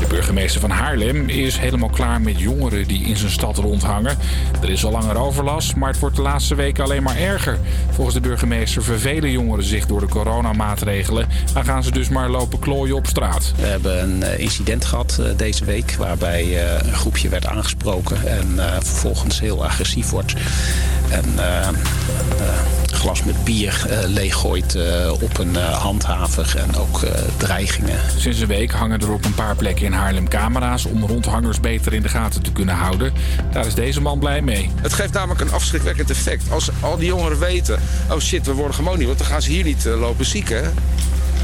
[0.00, 4.18] De burgemeester van Haarlem is helemaal klaar met jongeren die in zijn stad rondhangen.
[4.62, 7.58] Er is al langer overlast, maar het wordt de laatste weken alleen maar erger.
[7.90, 11.28] Volgens de burgemeester vervelen jongeren zich door de coronamaatregelen.
[11.52, 13.52] Dan gaan ze dus maar lopen klooien op straat.
[13.56, 18.26] We hebben een eh, incident gehad eh, deze week waarbij eh, een groepje werd aangesproken
[18.26, 20.34] en vervolgens heel agressief wordt.
[21.10, 21.34] en
[22.92, 27.98] glas met bier eh, leeggooit eh, op een eh, handhaver en ook eh, dreigingen.
[28.16, 31.92] Sinds een week hangen er op een paar plekken in Haarlem camera's om rondhangers beter
[31.92, 33.12] in de gaten te kunnen houden.
[33.52, 34.70] Daar is deze man blij mee.
[34.74, 36.50] Het geeft namelijk een afschrikwekkend effect.
[36.50, 37.80] Als al die jongeren weten,
[38.10, 40.72] oh shit, we worden gewoon niet, want dan gaan ze hier niet lopen zieken.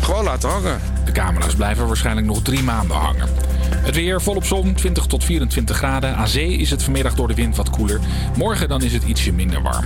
[0.00, 0.80] Gewoon laten hangen.
[1.04, 3.28] De camera's blijven waarschijnlijk nog drie maanden hangen.
[3.70, 6.16] Het weer volop zon, 20 tot 24 graden.
[6.16, 8.00] Aan zee is het vanmiddag door de wind wat koeler.
[8.36, 9.84] Morgen dan is het ietsje minder warm.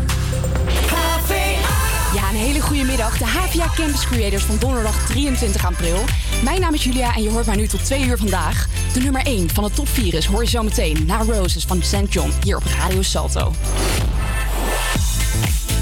[2.15, 3.19] Ja, een hele goede middag.
[3.19, 6.05] De HVA Campus Creators van donderdag 23 april.
[6.45, 8.69] Mijn naam is Julia en je hoort mij nu tot 2 uur vandaag.
[8.93, 11.83] De nummer 1 van de top 4 is hoor je zo meteen na Roses van
[11.83, 12.13] St.
[12.13, 13.53] John hier op Radio Salto.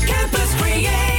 [0.04, 1.17] Campus Creators,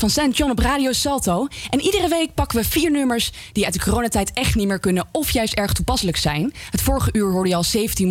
[0.00, 0.36] van St.
[0.36, 1.46] John op Radio Salto.
[1.70, 5.06] En iedere week pakken we vier nummers die uit de coronatijd echt niet meer kunnen
[5.12, 6.52] of juist erg toepasselijk zijn.
[6.70, 8.08] Het vorige uur hoorde je al 17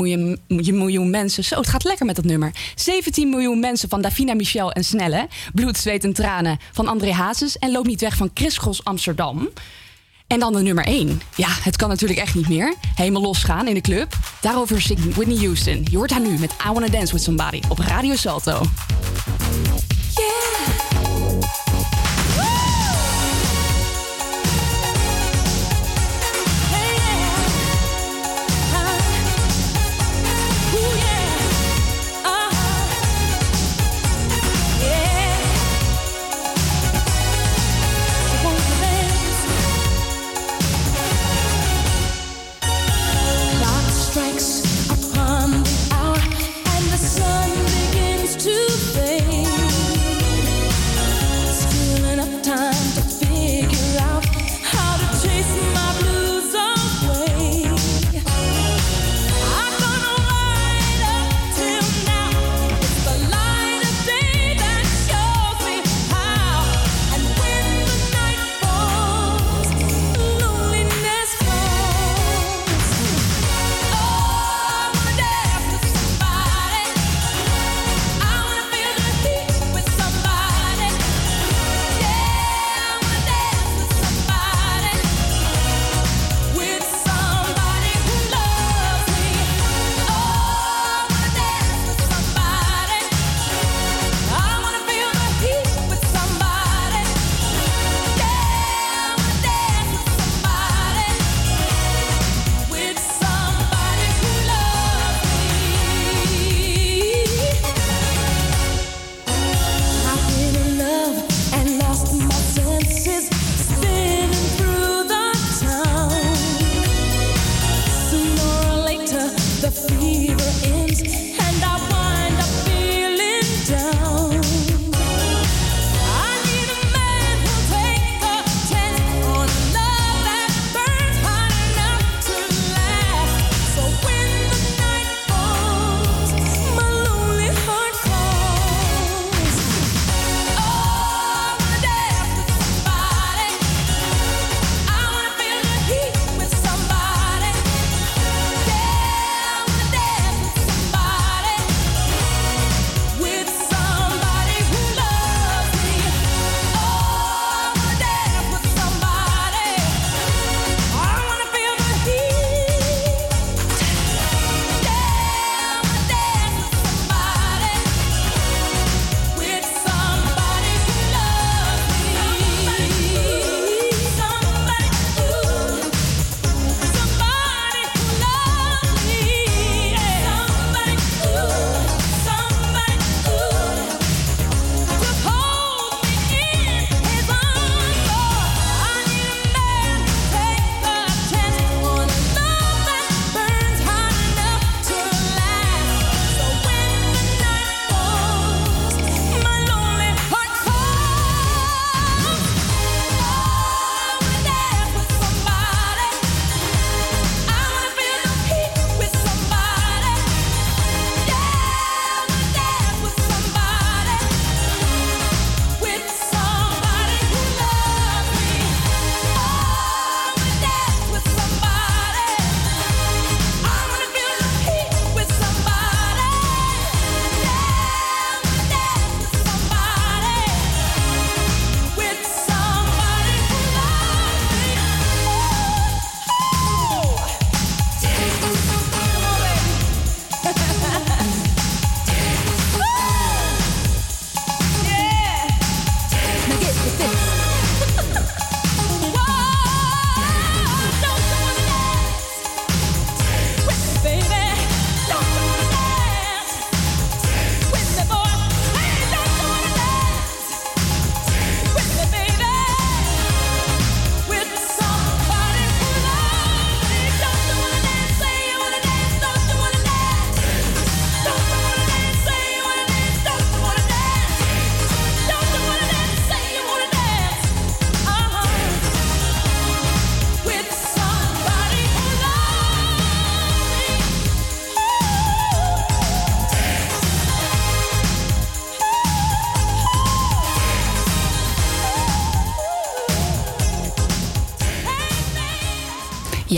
[0.47, 1.43] miljoen, mensen.
[1.43, 2.51] Zo, het gaat lekker met dat nummer.
[2.75, 5.27] 17 miljoen mensen van Davina Michel en Snelle.
[5.53, 7.57] Bloed, zweet en tranen van André Hazes.
[7.57, 9.49] En Loop niet weg van Chris Gros Amsterdam.
[10.27, 11.21] En dan de nummer 1.
[11.35, 12.75] Ja, het kan natuurlijk echt niet meer.
[12.95, 14.17] Helemaal losgaan in de club.
[14.41, 15.85] Daarover zingt Whitney Houston.
[15.91, 18.61] Je hoort haar nu met I Wanna Dance With Somebody op Radio Salto.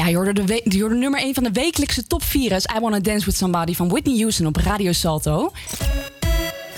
[0.02, 2.80] Ja, je hoorde, de je hoorde nummer 1 van de wekelijkse top 4 is I
[2.80, 5.52] Wanna Dance With Somebody van Whitney Houston op Radio Salto.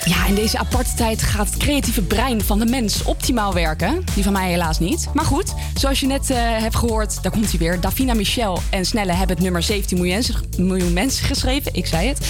[0.04, 4.04] Ja, in deze aparte tijd gaat het creatieve brein van de mens optimaal werken.
[4.14, 5.08] Die van mij helaas niet.
[5.14, 7.80] Maar goed, zoals je net eh, hebt gehoord, daar komt hij weer.
[7.80, 10.24] Davina Michel en Snelle hebben het nummer 17 miljoen,
[10.58, 11.74] miljoen mensen geschreven.
[11.74, 12.26] Ik zei het.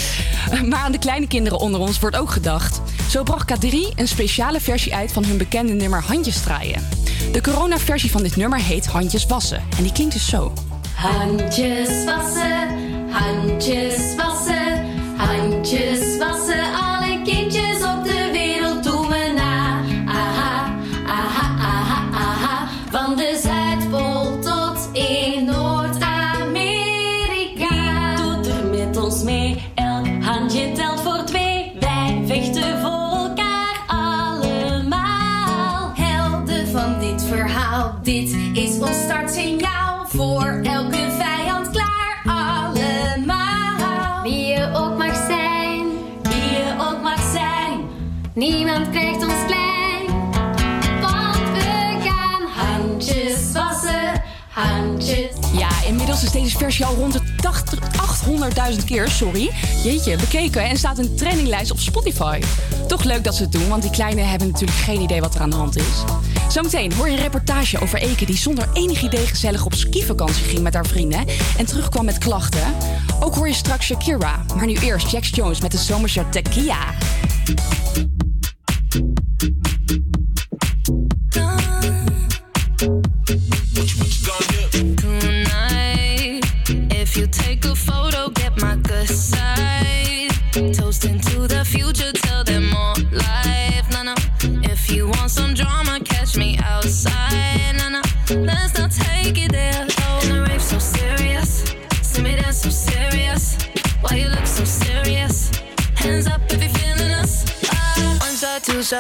[0.51, 2.81] Eh, Maar aan de kleine kinderen onder ons wordt ook gedacht.
[3.09, 6.89] Zo bracht K3 een speciale versie uit van hun bekende nummer Handjes draaien.
[7.33, 9.63] De corona-versie van dit nummer heet Handjes wassen.
[9.77, 10.53] En die klinkt dus zo.
[11.05, 14.24] Handjes wassen, handjes wassen,
[55.87, 57.79] inmiddels is deze versie al rond de 80
[58.79, 59.51] 800.000 keer, sorry,
[59.83, 62.41] jeetje, bekeken en staat een traininglijst op Spotify.
[62.89, 65.41] Toch leuk dat ze het doen, want die kleinen hebben natuurlijk geen idee wat er
[65.41, 66.05] aan de hand is.
[66.49, 70.63] Zometeen hoor je een reportage over Eke die zonder enig idee gezellig op skivakantie ging
[70.63, 71.27] met haar vrienden
[71.59, 72.75] en terugkwam met klachten.
[73.21, 76.95] Ook hoor je straks Shakira, maar nu eerst Jax Jones met de zomerse Tequila.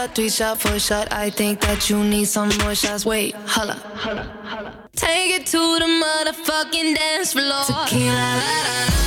[0.04, 1.12] Shot, three shot, four shot.
[1.12, 3.06] I think that you need some more shots.
[3.06, 3.76] Wait, holla.
[4.94, 7.64] Take it to the motherfucking dance floor.
[7.64, 9.03] Tequila, la, la, la.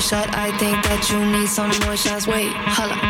[0.00, 0.34] Shot.
[0.34, 2.26] I think that you need some more shots.
[2.26, 3.09] Wait, holla.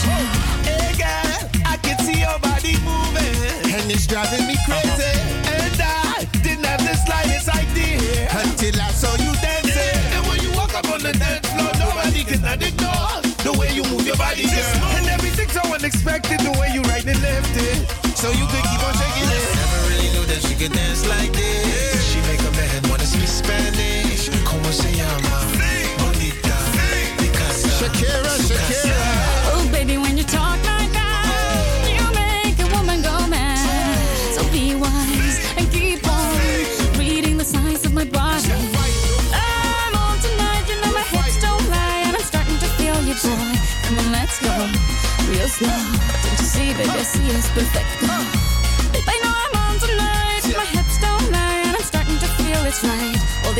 [0.03, 5.11] Hey girl, I can see your body moving, and it's driving me crazy.
[5.51, 9.99] And I didn't have the slightest idea until I saw you dancing.
[10.15, 13.83] And when you walk up on the dance floor, nobody can ignore the way you
[13.91, 14.95] move your body, girl.
[14.95, 16.30] And everything's so unexpected,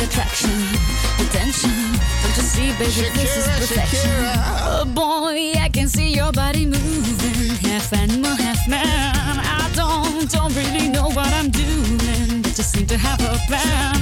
[0.01, 0.49] the attraction,
[1.17, 1.69] the tension.
[2.23, 4.09] Don't you see, baby, this is perfection.
[4.09, 4.33] Shakira.
[4.63, 8.81] Oh boy, I can see your body moving, half animal, half man.
[8.85, 14.00] I don't, don't really know what I'm doing, but just seem to have a plan.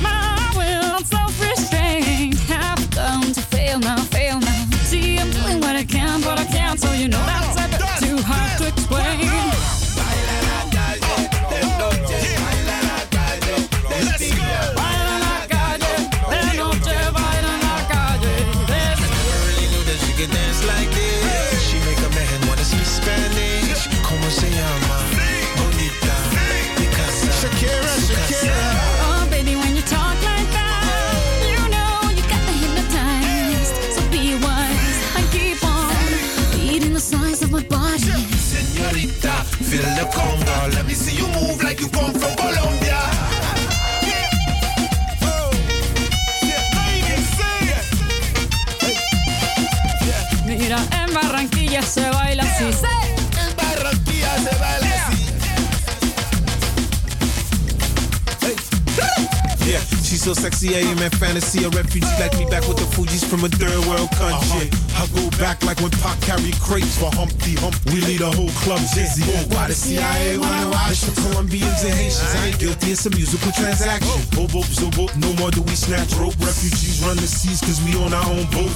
[61.40, 61.64] I am in fantasy.
[61.64, 64.70] A refugee like me back with the Fuji's from a third world country.
[64.96, 67.76] I go back like when Pac carried crates for Humpty Hump.
[67.88, 69.24] We lead a whole club dizzy.
[69.54, 72.36] Why the CIA wanna watch the Colombians and Haitians?
[72.36, 74.20] I ain't guilty, it's a musical transaction.
[74.36, 76.36] Boop, boop, zo, boop, no more do we snatch rope.
[76.40, 78.72] Refugees run the seas cause we on our own boat.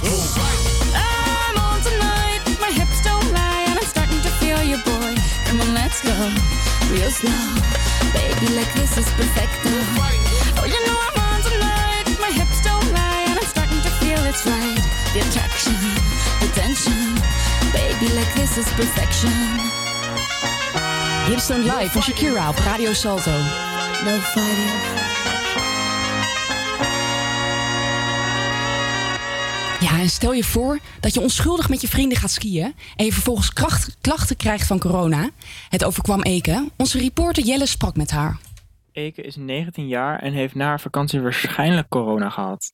[0.95, 5.15] I'm on tonight, my hips don't lie, and I'm starting to feel you, boy.
[5.47, 6.15] Come on, let's go
[6.91, 7.43] real slow.
[8.13, 9.51] Baby, like this is perfect.
[10.59, 11.22] Oh, you know I'm on tonight, my
[12.37, 14.83] hips don't lie, and I'm starting to feel it's right.
[15.13, 15.75] The attraction,
[16.41, 16.99] the tension.
[17.71, 19.31] Baby, like this is perfection.
[21.27, 23.31] Hipstone Live van Shakira op Radio Salto.
[24.05, 24.71] No fighting.
[29.79, 32.75] Ja, en stel je voor dat je onschuldig met je vrienden gaat skiën...
[32.95, 35.29] en je vervolgens kracht- klachten krijgt van corona.
[35.69, 36.69] Het overkwam Eke.
[36.77, 38.37] Onze reporter Jelle sprak met haar.
[38.93, 42.73] Eke is 19 jaar en heeft na haar vakantie waarschijnlijk corona gehad.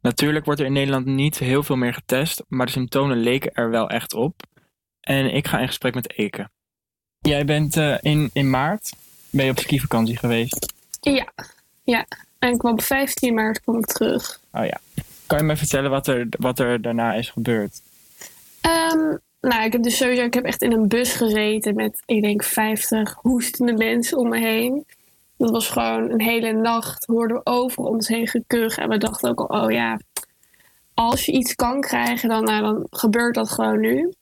[0.00, 3.70] Natuurlijk wordt er in Nederland niet heel veel meer getest, maar de symptomen leken er
[3.70, 4.42] wel echt op.
[5.00, 6.50] En ik ga in gesprek met Eke.
[7.18, 8.92] Jij bent eh, in, in maart
[9.30, 10.74] ben je op skivakantie geweest.
[11.00, 11.32] Ja,
[11.84, 12.06] ja.
[12.38, 14.40] En ik kwam op 15 maart kom ik terug.
[14.52, 14.80] Oh ja.
[15.26, 17.82] Kan je me vertellen wat er, wat er daarna is gebeurd?
[18.60, 22.22] Ehm, nou, ik heb dus sowieso, ik heb echt in een bus gezeten met, ik
[22.22, 24.84] denk, 50 hoestende mensen om me heen.
[25.38, 28.76] Dat was gewoon een hele nacht, hoorden we over ons heen gekuch.
[28.76, 29.98] En we dachten ook al, oh ja,
[30.94, 34.12] als je iets kan krijgen, dan, nou, dan gebeurt dat gewoon nu.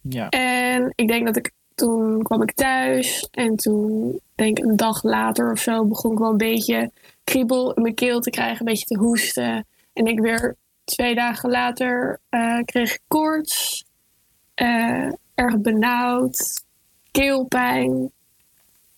[0.00, 0.28] Ja.
[0.28, 5.02] En ik denk dat ik toen kwam ik thuis en toen denk ik een dag
[5.02, 6.90] later of zo begon ik wel een beetje
[7.24, 9.66] kriebel in mijn keel te krijgen, een beetje te hoesten.
[9.92, 13.84] En ik weer twee dagen later eh, kreeg ik koorts,
[14.54, 16.64] eh, erg benauwd,
[17.10, 18.10] keelpijn.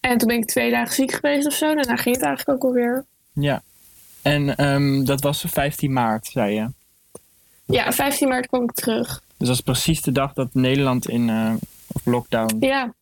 [0.00, 1.74] En toen ben ik twee dagen ziek geweest of zo.
[1.74, 3.04] Daarna ging het eigenlijk ook alweer.
[3.32, 3.62] Ja.
[4.22, 6.68] En ehm, dat was 15 maart, zei je.
[7.66, 9.22] Ja, 15 maart kwam ik terug.
[9.36, 11.54] Dus dat is precies de dag dat Nederland in eh,
[12.04, 12.56] lockdown.
[12.60, 12.94] Ja,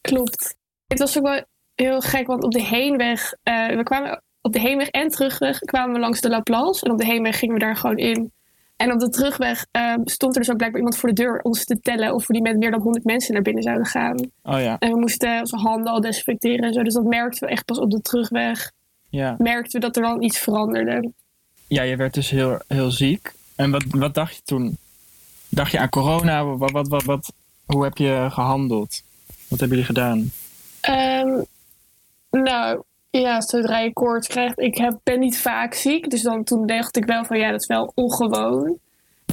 [0.00, 0.56] klopt.
[0.86, 1.42] Het was ook wel
[1.74, 5.94] heel gek, want op de heenweg, eh, we kwamen op de heenweg en terugweg kwamen
[5.94, 6.84] we langs de La Place.
[6.84, 8.32] En op de heenweg gingen we daar gewoon in.
[8.78, 11.64] En op de terugweg eh, stond er dus ook blijkbaar iemand voor de deur ons
[11.64, 14.16] te tellen of we die met meer dan 100 mensen naar binnen zouden gaan.
[14.42, 14.76] Oh ja.
[14.78, 16.82] En we moesten onze handen al desinfecteren en zo.
[16.82, 18.72] Dus dat merkten we echt pas op de terugweg.
[19.08, 19.34] Ja.
[19.38, 21.12] Merkten we dat er dan iets veranderde.
[21.66, 23.32] Ja, je werd dus heel, heel ziek.
[23.56, 24.76] En wat, wat dacht je toen?
[25.48, 26.44] Dacht je aan corona?
[26.44, 27.32] Wat, wat, wat, wat,
[27.66, 29.02] hoe heb je gehandeld?
[29.48, 30.30] Wat hebben jullie gedaan?
[30.80, 31.42] Ehm,
[32.30, 36.10] nou, ja, zodra je koorts krijgt, ik heb, ben niet vaak ziek.
[36.10, 38.78] Dus dan toen dacht ik wel van ja, dat is wel ongewoon.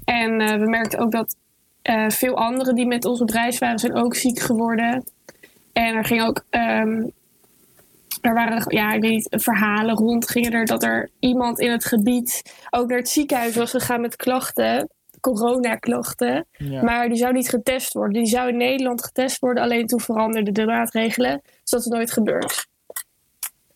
[0.05, 1.35] En eh, we merkten ook dat
[1.81, 5.03] eh, veel anderen die met ons op reis waren, zijn ook ziek geworden.
[5.73, 7.03] En er ging ook, ehm,
[8.21, 11.85] er waren, ja, ik weet niet, verhalen rond gingen er dat er iemand in het
[11.85, 14.89] gebied ook naar het ziekenhuis was gegaan met klachten,
[15.21, 16.45] coronaklachten.
[16.51, 16.83] Ja.
[16.83, 18.23] Maar die zou niet getest worden.
[18.23, 21.41] Die zou in Nederland getest worden, alleen toen veranderden de maatregelen.
[21.43, 22.67] Dus dat is nooit gebeurd.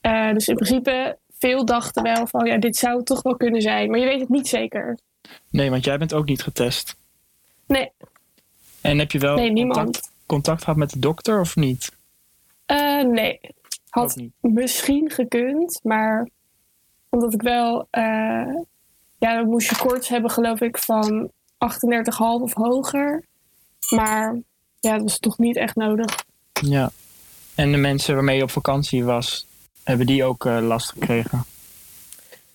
[0.10, 3.90] Eh, dus in principe, veel dachten wel van ja, dit zou toch wel kunnen zijn.
[3.90, 5.00] Maar je weet het niet zeker.
[5.50, 6.96] Nee, want jij bent ook niet getest.
[7.68, 7.92] Nee,
[8.82, 11.92] En heb je wel Nee, contact, contact gehad met de dokter of niet?
[12.66, 13.40] Eh, nee.
[13.90, 14.32] Had niet.
[14.42, 16.30] misschien gekund, maar
[17.10, 18.56] omdat ik wel, eh,
[19.18, 23.26] ja, dan moest je koorts hebben, geloof ik, van 38,5 of hoger.
[23.96, 24.38] Maar
[24.80, 26.26] ja, dat was toch niet echt nodig.
[26.52, 26.92] Ja.
[27.56, 29.48] En de mensen waarmee je op vakantie was,
[29.84, 31.44] hebben die ook eh, last gekregen?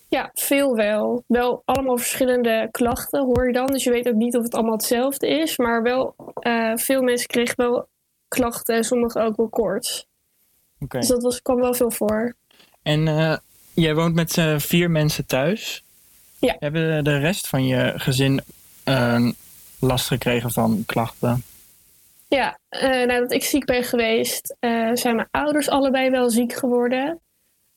[0.09, 1.25] Ja, veel wel.
[1.27, 3.67] Wel allemaal verschillende klachten hoor je dan.
[3.67, 5.57] Dus je weet ook niet of het allemaal hetzelfde is.
[5.57, 7.89] Maar wel, eh, veel mensen kregen wel
[8.29, 10.07] klachten en sommigen ook wel koorts.
[10.81, 10.99] Oké.
[10.99, 12.35] Dus dat was, kwam wel veel voor.
[12.83, 13.37] En eh,
[13.75, 15.85] jij woont met vier mensen thuis.
[16.39, 16.57] Ja.
[16.59, 18.41] Hebben de rest van je gezin
[19.79, 21.45] last gekregen van klachten?
[22.35, 27.21] Ja, eh, nadat ik ziek ben geweest, eh, zijn mijn ouders allebei wel ziek geworden.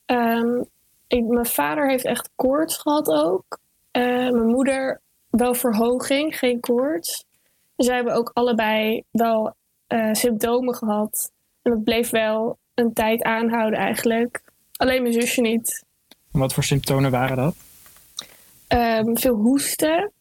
[0.05, 0.63] Ehm,
[1.07, 3.59] ik, mijn vader heeft echt koorts gehad ook.
[3.91, 7.25] Eh, mijn moeder wel verhoging, geen koorts.
[7.75, 9.55] Zij hebben ook allebei wel
[10.11, 11.31] symptomen gehad.
[11.61, 14.41] En dat bleef wel een tijd aanhouden eigenlijk.
[14.77, 15.83] Alleen mijn zusje niet.
[16.31, 17.55] En wat voor symptomen waren dat?
[18.67, 20.11] Ehm, veel hoesten.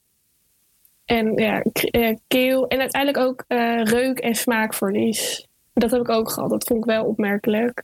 [1.06, 2.66] En ja, eh, keel.
[2.68, 5.46] En uiteindelijk ook eh, reuk- en smaakverlies.
[5.72, 6.50] Dat heb ik ook gehad.
[6.50, 7.82] Dat vond ik wel opmerkelijk.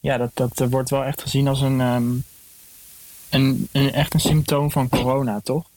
[0.00, 2.12] Ja, dat, dat wordt wel echt gezien als een, ehm,
[3.30, 5.70] een, een echt een symptoom van corona, toch?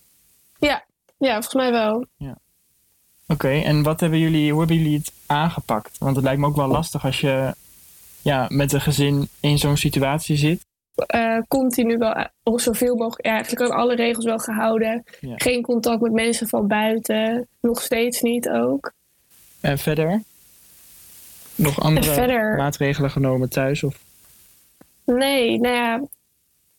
[0.59, 0.83] Ja,
[1.17, 2.05] ja volgens mij wel.
[3.27, 5.97] Oké, en wat hebben jullie, hoe hebben jullie het aangepakt?
[5.97, 7.55] Want het lijkt me ook wel lastig als je
[8.21, 10.65] ja, met een gezin in zo'n situatie zit.
[11.05, 15.03] Eh, continu wel, eh, of zoveel mogelijk, ja, eigenlijk aan alle regels wel gehouden.
[15.19, 15.33] Ja.
[15.35, 17.47] Geen contact met mensen van buiten.
[17.61, 18.91] Nog steeds niet ook.
[19.61, 20.23] En verder?
[21.55, 23.83] Nog andere verder- maatregelen genomen thuis?
[23.83, 23.99] Of?
[25.05, 26.01] Nee, nou ja,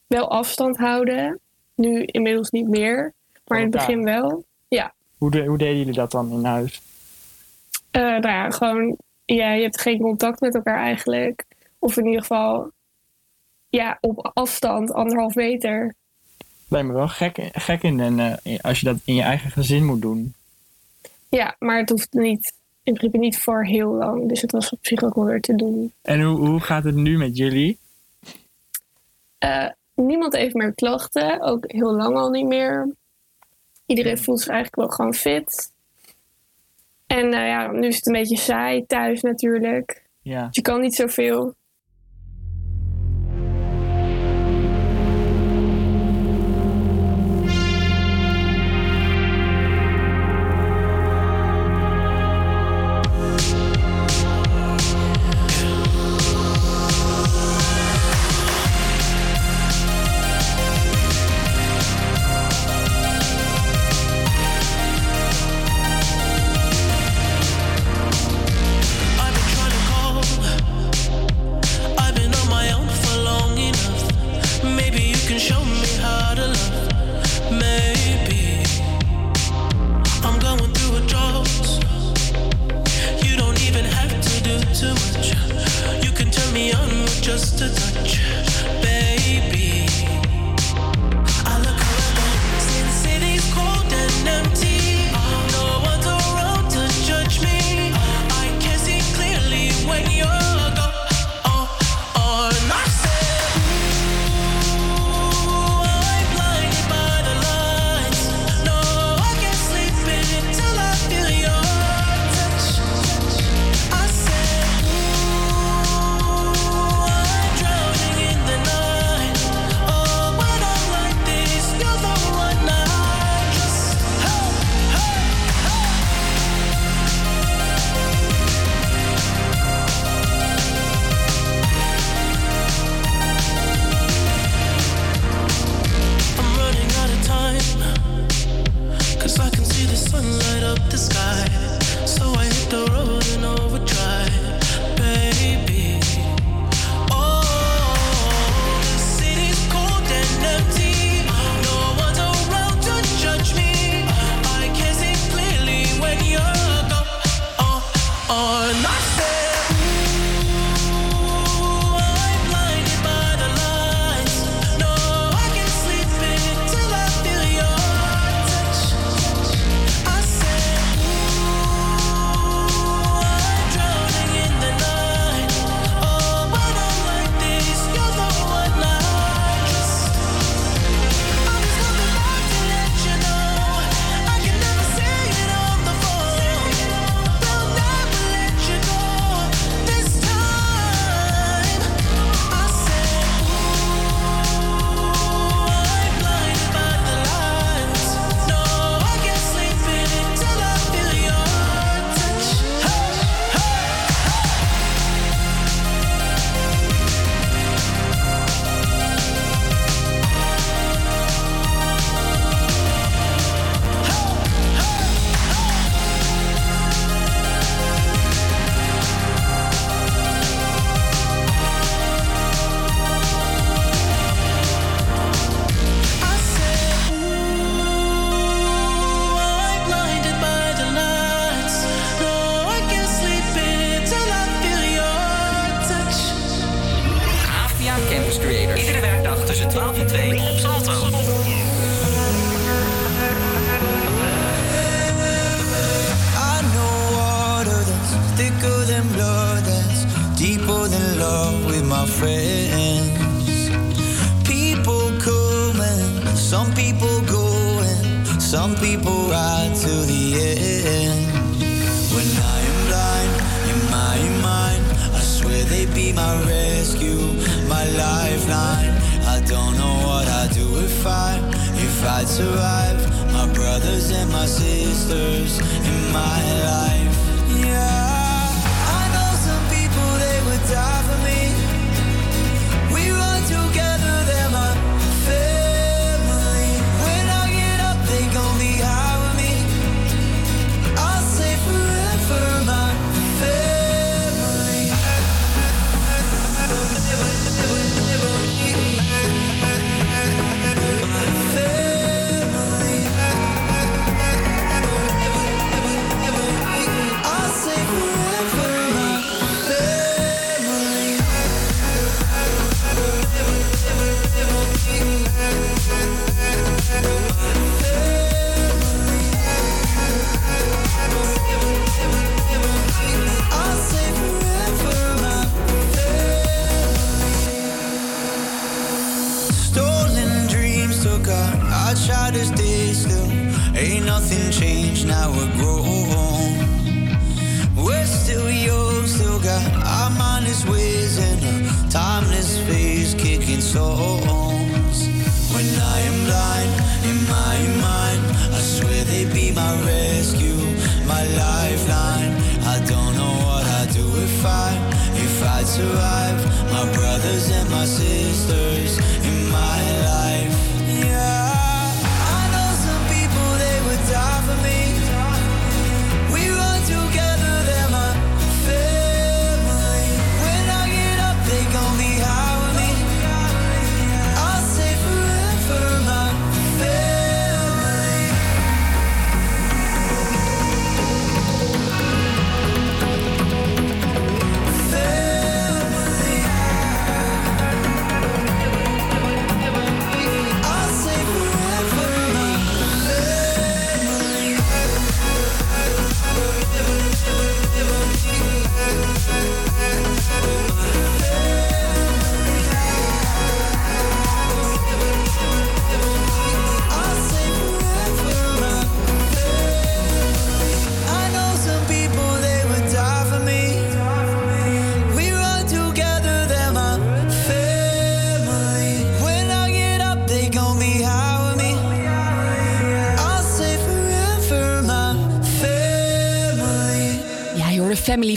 [0.07, 1.39] wel afstand houden.
[1.74, 3.12] Nu inmiddels niet meer.
[3.47, 4.45] Maar in het begin wel.
[4.69, 6.82] Ja, Hoe, de- hoe deden jullie dat dan in huis?
[7.90, 11.45] Eh, nou ja, gewoon, ja, je hebt geen contact met elkaar eigenlijk.
[11.78, 12.70] Of in ieder geval,
[13.69, 15.95] ja, op afstand, anderhalf meter.
[16.69, 19.85] Lijkt me wel gek, gek in, en, eh, als je dat in je eigen gezin
[19.85, 20.35] moet doen.
[21.28, 24.28] Ja, maar het hoeft niet, in principe niet voor heel lang.
[24.28, 25.93] Dus het was op zich ook wel weer te doen.
[26.03, 27.78] En hoe, hoe gaat het nu met jullie?
[29.39, 32.95] Eh, niemand heeft meer klachten, ook heel lang al niet meer.
[33.86, 35.73] Iedereen voelt zich eigenlijk wel gewoon fit.
[37.07, 40.03] En eh, ja, nu is het een beetje saai thuis natuurlijk.
[40.23, 40.47] Ja.
[40.47, 41.55] Dus je kan niet zoveel.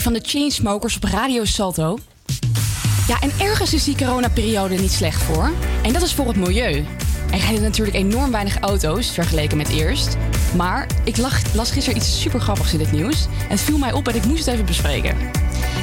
[0.00, 1.98] Van de Chainsmokers op Radio Salto.
[3.08, 5.50] Ja, en ergens is die coronaperiode niet slecht voor.
[5.82, 6.84] En dat is voor het milieu.
[7.32, 10.16] Er rijden natuurlijk enorm weinig auto's vergeleken met eerst.
[10.56, 11.16] Maar ik
[11.54, 13.24] las gisteren iets super grappigs in het nieuws.
[13.24, 15.16] En het viel mij op en ik moest het even bespreken.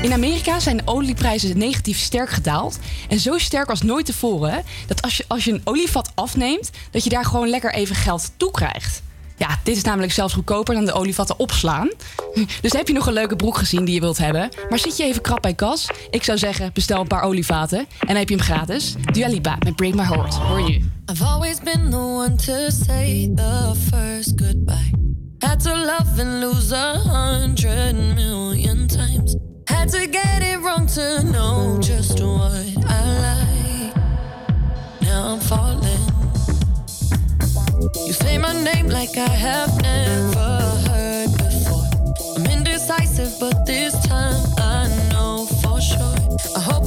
[0.02, 2.80] In Amerika zijn de olieprijzen negatief sterk gedaald.
[3.08, 4.64] En zo sterk als nooit tevoren.
[4.88, 8.32] Dat als je, als je een olievat afneemt, dat je daar gewoon lekker even geld
[8.38, 9.02] toe krijgt.
[9.40, 11.90] Ja, dit is namelijk zelfs goedkoper dan de olievatten opslaan.
[12.62, 14.50] Dus heb je nog een leuke broek gezien die je wilt hebben.
[14.70, 15.90] Maar zit je even krap bij kas?
[16.10, 17.88] Ik zou zeggen, bestel een paar olievaten.
[18.00, 18.96] En heb je hem gratis.
[19.12, 20.36] Dua Lipa met Break My Heart.
[20.36, 20.82] Hoor je.
[21.12, 24.92] I've always been the one to say the first goodbye.
[25.40, 29.36] Had to love and lose a hundred million times.
[29.64, 32.52] Had to get it wrong to know just what
[32.88, 33.94] I like.
[35.00, 36.09] Now I'm falling.
[37.96, 41.86] You say my name like I have never heard before.
[42.36, 46.16] I'm indecisive, but this time I know for sure.
[46.56, 46.79] I hope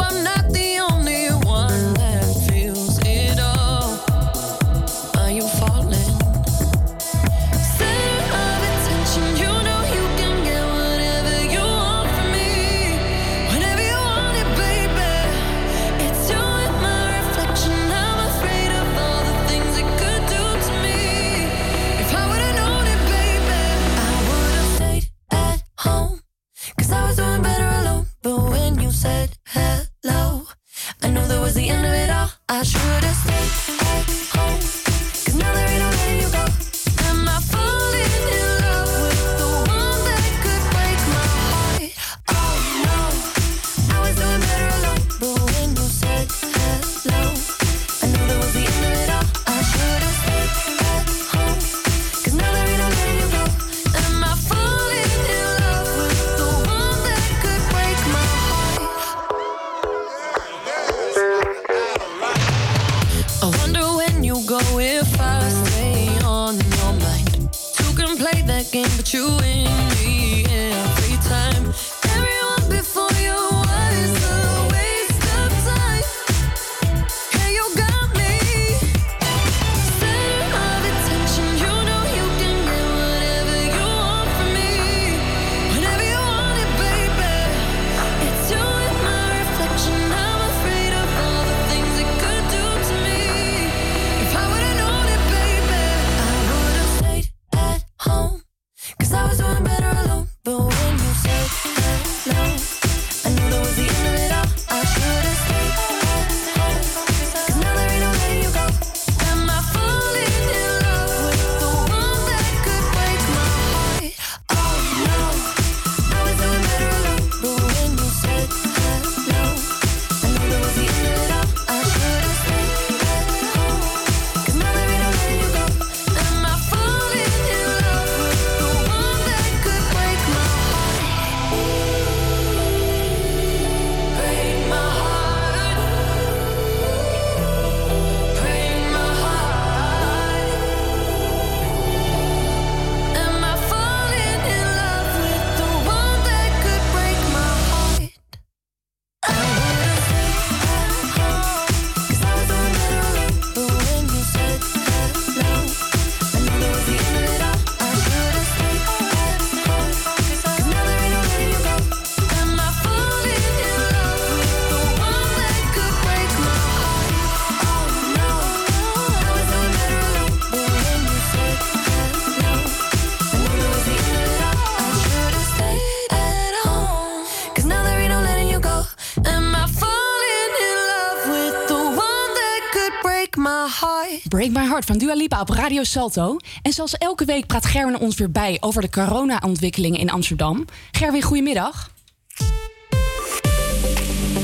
[184.73, 186.37] Heart van Dua Lipa op Radio Salto.
[186.63, 190.65] En zoals elke week praat Gerwin ons weer bij over de corona-ontwikkelingen in Amsterdam.
[190.93, 191.92] Gerwin, goedemiddag.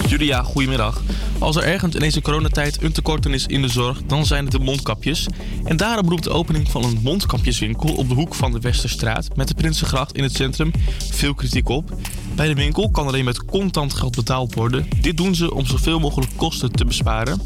[0.09, 1.03] Julia, goedemiddag.
[1.39, 4.53] Als er ergens in deze coronatijd een tekorten is in de zorg, dan zijn het
[4.53, 5.27] de mondkapjes.
[5.65, 9.49] En daarom roept de opening van een mondkapjeswinkel op de hoek van de Westerstraat met
[9.49, 10.71] de Prinsengracht in het centrum
[11.11, 11.93] veel kritiek op.
[12.35, 14.89] Bij de winkel kan alleen met contant geld betaald worden.
[15.01, 17.41] Dit doen ze om zoveel mogelijk kosten te besparen.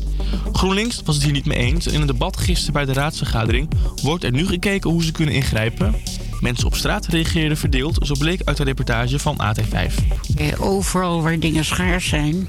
[0.52, 3.68] GroenLinks was het hier niet mee eens en in een debat gisteren bij de raadsvergadering
[4.02, 5.94] wordt er nu gekeken hoe ze kunnen ingrijpen.
[6.42, 9.94] Mensen op straat reageerden verdeeld, zo bleek uit een reportage van AT5.
[10.36, 12.48] Eh, Overal waar dingen schaars zijn,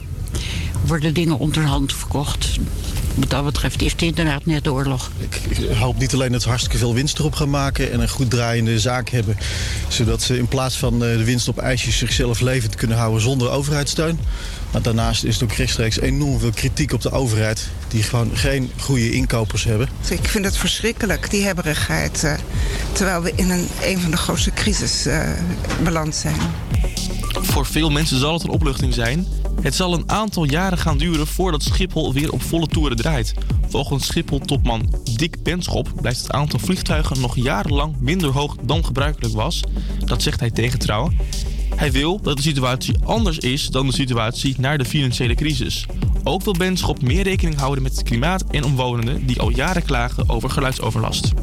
[0.86, 2.50] worden dingen onderhand verkocht.
[3.16, 5.12] wat dat betreft is het inderdaad net oorlog.
[5.50, 8.30] Ik hoop niet alleen dat ze hartstikke veel winst erop gaan maken en een goed
[8.30, 9.38] draaiende zaak hebben.
[9.88, 13.50] Zodat ze in plaats van eh, de winst op ijsjes zichzelf levend kunnen houden zonder
[13.50, 14.20] overheidssteun.
[14.74, 17.70] Maar daarnaast is er ook rechtstreeks enorm veel kritiek op de overheid.
[17.88, 19.90] Die gewoon geen goede inkopers hebben.
[20.10, 22.24] Ik vind het verschrikkelijk, die hebberigheid.
[22.24, 22.34] eh,
[22.92, 25.32] terwijl we in een, een van de grootste crisis eh,
[25.84, 26.36] beland zijn.
[27.42, 29.28] Voor veel mensen zal het een opluchting zijn.
[29.62, 33.34] Het zal een aantal jaren gaan duren voordat Schiphol weer op volle toeren draait.
[33.70, 39.62] Volgens Schiphol-topman Dick Benschop blijft het aantal vliegtuigen nog jarenlang minder hoog dan gebruikelijk was.
[40.00, 41.12] Dat zegt hij tegen Trouw.
[41.76, 45.86] Hij wil dat de situatie anders is dan de situatie na de financiële crisis.
[46.24, 50.30] Ook wil Benschop meer rekening houden met het klimaat en omwonenden die al jaren klagen
[50.30, 51.34] over geluidsoverlast.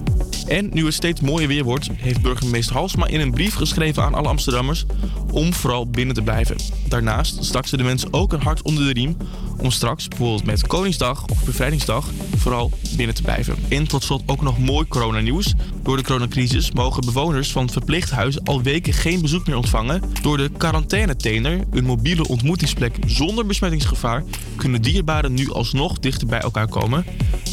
[0.51, 4.14] En nu het steeds mooier weer wordt, heeft burgemeester Halsma in een brief geschreven aan
[4.14, 4.85] alle Amsterdammers
[5.32, 6.56] om vooral binnen te blijven.
[6.89, 9.16] Daarnaast stak ze de mensen ook een hart onder de riem
[9.62, 12.06] om straks, bijvoorbeeld met Koningsdag of Bevrijdingsdag,
[12.36, 13.56] vooral binnen te blijven.
[13.68, 15.55] En tot slot ook nog mooi coronanieuws.
[15.82, 20.02] Door de coronacrisis mogen bewoners van verpleeghuizen al weken geen bezoek meer ontvangen.
[20.22, 24.24] Door de quarantaine-tener, een mobiele ontmoetingsplek zonder besmettingsgevaar,
[24.56, 27.05] kunnen dierbaren nu alsnog dichter bij elkaar komen.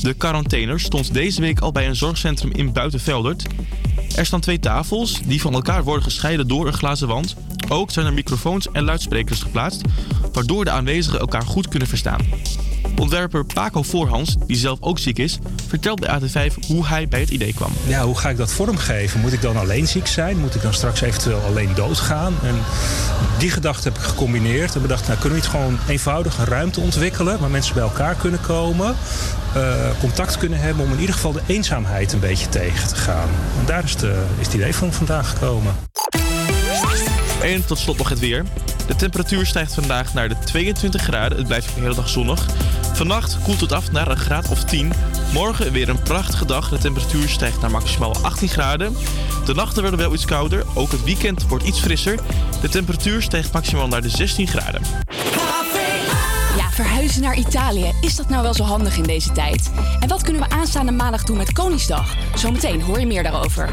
[0.02, 2.74] De quarantainer stond deze week al bij een zorgcentrum in
[4.16, 7.36] Er staan twee tafels die van elkaar worden gescheiden door een glazen wand.
[7.70, 9.82] Ook zijn er microfoons en luidsprekers geplaatst,
[10.34, 12.20] waardoor de aanwezigen elkaar goed kunnen verstaan.
[13.00, 17.30] Ontwerper Paco Voorhans, die zelf ook ziek is, vertelt bij AT5 hoe hij bij het
[17.30, 17.72] idee kwam.
[17.88, 19.20] Ja, hoe ga ik dat vormgeven?
[19.20, 20.40] Moet ik dan alleen ziek zijn?
[20.40, 22.34] Moet ik dan straks eventueel alleen doodgaan?
[22.44, 22.56] En
[23.38, 26.80] die gedachte heb ik gecombineerd en bedacht, nou kunnen we niet gewoon eenvoudig een ruimte
[26.80, 28.96] ontwikkelen waar mensen bij elkaar kunnen komen,
[29.54, 33.30] eh, contact kunnen hebben om in ieder geval de eenzaamheid een beetje tegen te gaan.
[33.60, 35.76] En daar is, de, is het idee van vandaag gekomen.
[37.42, 38.46] En tot slot nog het weer.
[38.88, 41.38] De temperatuur stijgt vandaag naar de 22 graden.
[41.38, 42.46] Het blijft de hele dag zonnig.
[42.98, 44.94] Vannacht koelt het af naar een graad of 10.
[45.34, 46.70] Morgen weer een prachtige dag.
[46.70, 48.98] De temperatuur stijgt naar maximaal 18 graden.
[49.46, 50.66] De nachten worden wel iets kouder.
[50.76, 52.20] Ook het weekend wordt iets frisser.
[52.62, 54.82] De temperatuur stijgt maximaal naar de 16 graden.
[56.58, 57.92] Ja, verhuizen naar Italië.
[58.02, 59.72] Is dat nou wel zo handig in deze tijd?
[60.00, 62.16] En wat kunnen we aanstaande maandag doen met Koningsdag?
[62.36, 63.70] Zometeen hoor je meer daarover.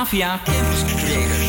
[0.00, 1.39] Campus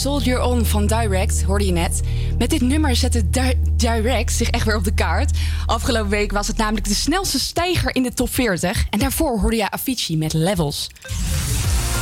[0.00, 2.00] Soldier On van Direct, hoorde je net.
[2.38, 5.38] Met dit nummer zette Di- Direct zich echt weer op de kaart.
[5.66, 8.86] Afgelopen week was het namelijk de snelste stijger in de top 40.
[8.90, 10.90] En daarvoor hoorde je Avicii met Levels.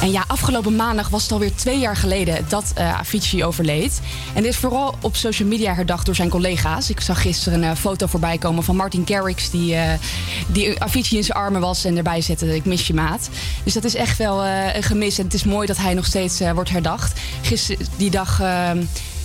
[0.00, 4.00] En ja, afgelopen maandag was het alweer twee jaar geleden dat eh, Avicii overleed.
[4.34, 6.90] En dit is vooral op social media herdacht door zijn collega's.
[6.90, 9.50] Ik zag gisteren een eh, foto voorbij komen van Martin Garrix...
[9.50, 9.92] die, eh,
[10.46, 12.54] die Avicii in zijn armen was en erbij zette...
[12.54, 13.28] ik mis je maat.
[13.64, 15.18] Dus dat is echt wel eh, een gemis.
[15.18, 17.20] En het is mooi dat hij nog steeds wordt herdacht.
[17.42, 18.36] Gisteren, die dag...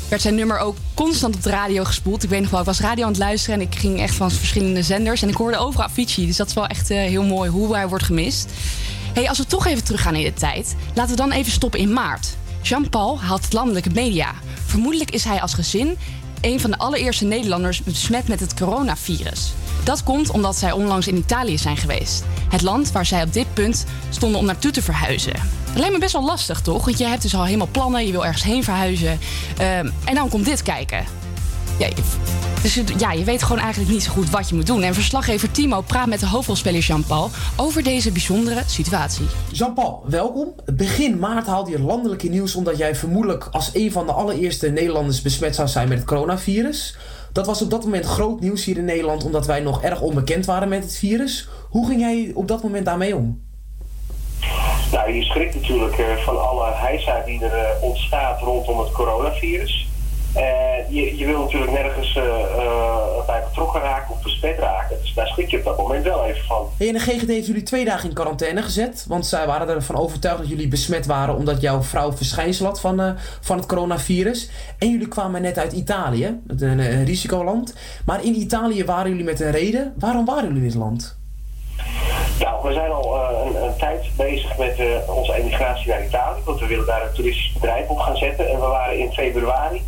[0.09, 2.23] werd zijn nummer ook constant op de radio gespoeld.
[2.23, 4.31] Ik weet nog wel, ik was radio aan het luisteren en ik ging echt van
[4.31, 5.21] verschillende zenders.
[5.21, 6.25] En ik hoorde overal Avicii.
[6.27, 8.49] Dus dat is wel echt heel mooi hoe hij wordt gemist.
[9.13, 11.93] Hey, als we toch even teruggaan in de tijd, laten we dan even stoppen in
[11.93, 12.35] maart.
[12.61, 14.33] Jean-Paul haalt landelijke media.
[14.65, 15.97] Vermoedelijk is hij als gezin
[16.41, 19.53] een van de allereerste Nederlanders besmet met het coronavirus.
[19.83, 22.23] Dat komt omdat zij onlangs in Italië zijn geweest.
[22.49, 25.33] Het land waar zij op dit punt stonden om naartoe te verhuizen.
[25.75, 26.85] Lijkt me best wel lastig, toch?
[26.85, 29.19] Want je hebt dus al helemaal plannen, je wil ergens heen verhuizen.
[29.57, 31.05] Ehm, en dan komt dit kijken.
[31.79, 31.93] Ja, je-
[32.61, 34.81] dus ja, je weet gewoon eigenlijk niet zo goed wat je moet doen.
[34.83, 39.25] En verslaggever Timo praat met de hoofdrolspeler Jean-Paul over deze bijzondere situatie.
[39.51, 40.53] Jean-Paul, welkom.
[40.73, 45.21] Begin maart haalde je landelijke nieuws omdat jij vermoedelijk als een van de allereerste Nederlanders
[45.21, 46.97] besmet zou zijn met het coronavirus.
[47.31, 50.45] Dat was op dat moment groot nieuws hier in Nederland omdat wij nog erg onbekend
[50.45, 51.47] waren met het virus.
[51.69, 53.41] Hoe ging jij op dat moment daarmee om?
[54.91, 59.87] Nou, je schrikt natuurlijk eh, van alle heisa die er eh, ontstaat rondom het coronavirus.
[60.33, 64.97] Eh, je, je wil natuurlijk nergens eh, eh, bij betrokken raken of besmet raken.
[65.01, 66.69] Dus daar schrik je op dat moment wel even van.
[66.77, 69.05] Hey, en de GGD heeft jullie twee dagen in quarantaine gezet.
[69.07, 73.17] Want zij waren ervan overtuigd dat jullie besmet waren omdat jouw vrouw verschijnsel had van,
[73.41, 74.49] van het coronavirus.
[74.79, 77.75] En jullie kwamen net uit Italië, een, een risicoland.
[78.05, 79.93] Maar in Italië waren jullie met een reden.
[79.99, 81.17] Waarom waren jullie in dit land?
[82.39, 83.15] Nou, we zijn al
[83.45, 86.41] een, een tijd bezig met onze emigratie naar Italië.
[86.45, 88.49] Want we willen daar een toeristisch bedrijf op gaan zetten.
[88.49, 89.81] En we waren in februari,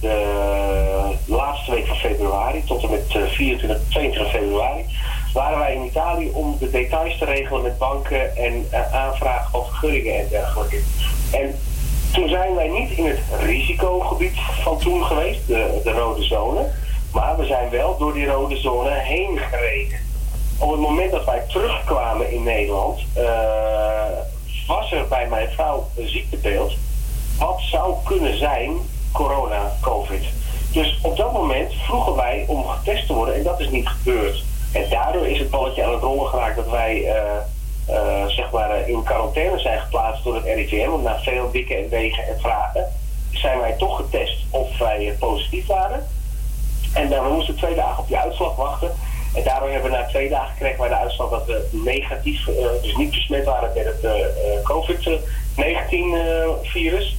[0.00, 4.84] de laatste week van februari, tot en met eh, 24, 22 februari,
[5.32, 9.64] waren wij in Italië om de details te regelen met banken en eh, aanvragen van
[9.64, 10.80] vergunningen en dergelijke.
[11.32, 11.54] En
[12.12, 16.66] toen zijn wij niet in het risicogebied van toen geweest, de, de rode zone.
[17.12, 19.98] Maar we zijn wel door die rode zone heen gereden
[20.60, 23.24] op het moment dat wij terugkwamen in Nederland, eh,
[24.66, 26.72] was er bij mijn vrouw een ziektebeeld.
[27.38, 28.72] Wat zou kunnen zijn
[29.12, 30.24] corona, COVID.
[30.72, 34.44] Dus op dat moment vroegen wij om getest te worden en dat is niet gebeurd.
[34.72, 37.36] En daardoor is het balletje aan het rollen geraakt dat wij eh,
[37.86, 40.90] eh, zeg maar, eh, in quarantaine zijn geplaatst door het RIVM.
[40.90, 42.86] Want na veel wikken en wegen en vragen
[43.32, 46.06] zijn wij toch getest of wij positief waren.
[46.94, 48.90] En dan we moesten twee dagen op die uitslag wachten.
[49.34, 52.44] En daardoor hebben we na twee dagen gekregen wij de uitslag dat we negatief,
[52.82, 54.26] dus niet besmet waren met het eh, eh,
[54.62, 57.16] COVID-19-virus.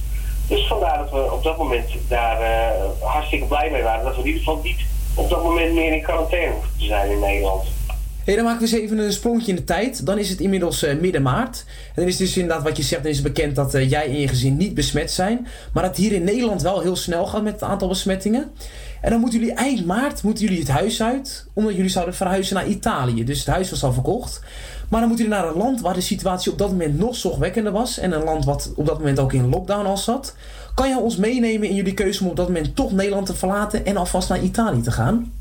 [0.52, 4.04] Dus vandaar dat we op dat moment daar eh, hartstikke blij mee waren.
[4.04, 4.80] Dat we in ieder geval niet
[5.14, 7.64] op dat moment meer in quarantaine hoefden te zijn in Nederland.
[8.24, 10.06] Hey, dan maken we eens even een sprongje in de tijd.
[10.06, 11.64] Dan is het inmiddels eh, midden maart.
[11.66, 14.20] En dan is dus inderdaad wat je zegt, dan is bekend dat eh, jij en
[14.20, 15.46] je gezin niet besmet zijn.
[15.72, 18.50] Maar dat hier in Nederland wel heel snel gaat met het aantal besmettingen.
[19.00, 22.54] En dan moeten jullie eind maart moeten jullie het huis uit, omdat jullie zouden verhuizen
[22.54, 23.24] naar Italië.
[23.24, 24.42] Dus het huis was al verkocht.
[24.92, 27.72] Maar dan moeten jullie naar een land waar de situatie op dat moment nog zorgwekkender
[27.72, 27.98] was.
[27.98, 30.36] En een land wat op dat moment ook in lockdown al zat.
[30.74, 33.84] Kan je ons meenemen in jullie keuze om op dat moment toch Nederland te verlaten
[33.84, 35.32] en alvast naar Italië te gaan?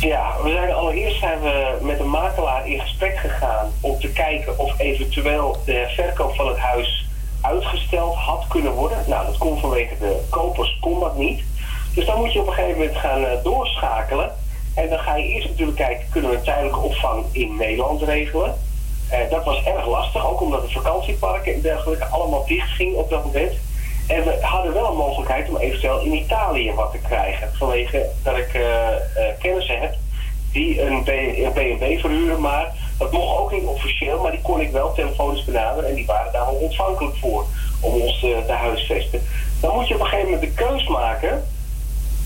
[0.00, 4.58] Ja, we zijn allereerst zijn we met een makelaar in gesprek gegaan om te kijken
[4.58, 7.08] of eventueel de verkoop van het huis
[7.40, 8.98] uitgesteld had kunnen worden.
[9.06, 11.42] Nou, dat kon vanwege de kopers kon dat niet.
[11.94, 14.30] Dus dan moet je op een gegeven moment gaan eh, doorschakelen.
[14.74, 18.54] En dan ga je eerst natuurlijk kijken, kunnen we een tijdelijke opvang in Nederland regelen?
[19.08, 23.10] Eh, dat was erg lastig, ook omdat de vakantieparken en dergelijke allemaal dicht gingen op
[23.10, 23.52] dat moment.
[24.06, 27.50] En we hadden wel een mogelijkheid om eventueel in Italië wat te krijgen.
[27.58, 28.64] Vanwege dat ik eh,
[29.38, 29.94] kennissen heb
[30.52, 31.02] die een
[31.52, 35.88] B&B verhuren, maar dat mocht ook niet officieel, maar die kon ik wel telefonisch benaderen
[35.88, 37.44] en die waren daar wel ontvankelijk voor
[37.80, 39.22] om ons te huisvesten.
[39.60, 41.44] Dan moet je op een gegeven moment de keus maken,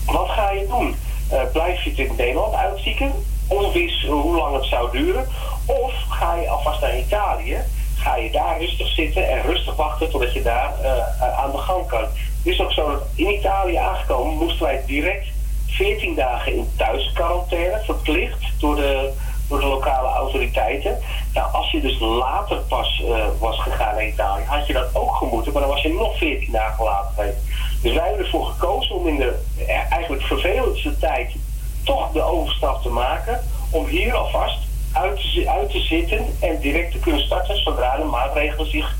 [0.05, 0.95] wat ga je doen?
[1.29, 3.11] Eh, blijf je het in Nederland uitzieken,
[3.47, 5.27] onwis hoe lang het zou duren,
[5.65, 7.57] of ga je alvast naar Italië,
[7.95, 11.87] ga je daar rustig zitten en rustig wachten totdat je daar eh, aan de gang
[11.87, 12.01] kan.
[12.01, 15.27] Het is ook zo dat in Italië aangekomen moesten wij direct
[15.67, 19.11] 14 dagen in thuisquarantaine, verplicht door de,
[19.47, 20.97] door de lokale autoriteiten.
[21.33, 25.15] Nou, als je dus later pas eh, was gegaan naar Italië, had je dat ook
[25.15, 27.33] gemoeten, maar dan was je nog 14 dagen later.
[27.81, 31.35] Dus wij hebben ervoor gekozen om in de eh, eigenlijk vervelendste tijd
[31.83, 33.39] toch de overstap te maken,
[33.71, 34.57] om hier alvast
[34.91, 38.95] uit te, zi- uit te zitten en direct te kunnen starten zodra de maatregelen zich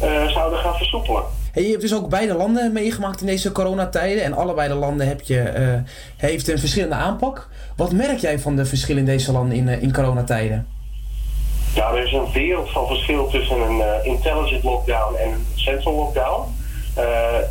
[0.00, 1.22] eh, zouden gaan versoepelen.
[1.62, 4.24] Je hebt dus ook beide landen meegemaakt in deze coronatijden.
[4.24, 5.74] En allebei de landen heb je, eh,
[6.16, 7.48] heeft een verschillende aanpak.
[7.76, 10.66] Wat merk jij van de verschillen in deze landen in, eh, in coronatijden?
[11.76, 15.94] Nou, er is een wereld van verschil tussen een eh, intelligent lockdown en een central
[15.94, 16.56] lockdown.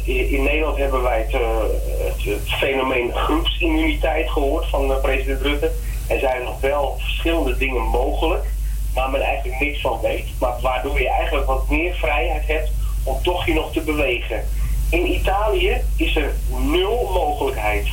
[0.04, 5.72] In, Nederland hebben wij het, het, het fenomeen groepsimmuniteit gehoord van president Rutte.
[6.08, 8.46] Er zijn nog wel verschillende dingen mogelijk,
[8.94, 10.26] waar men eigenlijk niks van weet.
[10.40, 12.72] Maar waardoor je eigenlijk wat meer vrijheid hebt
[13.08, 14.44] om toch je nog te bewegen.
[14.90, 17.88] In Italië is er nul mogelijkheid.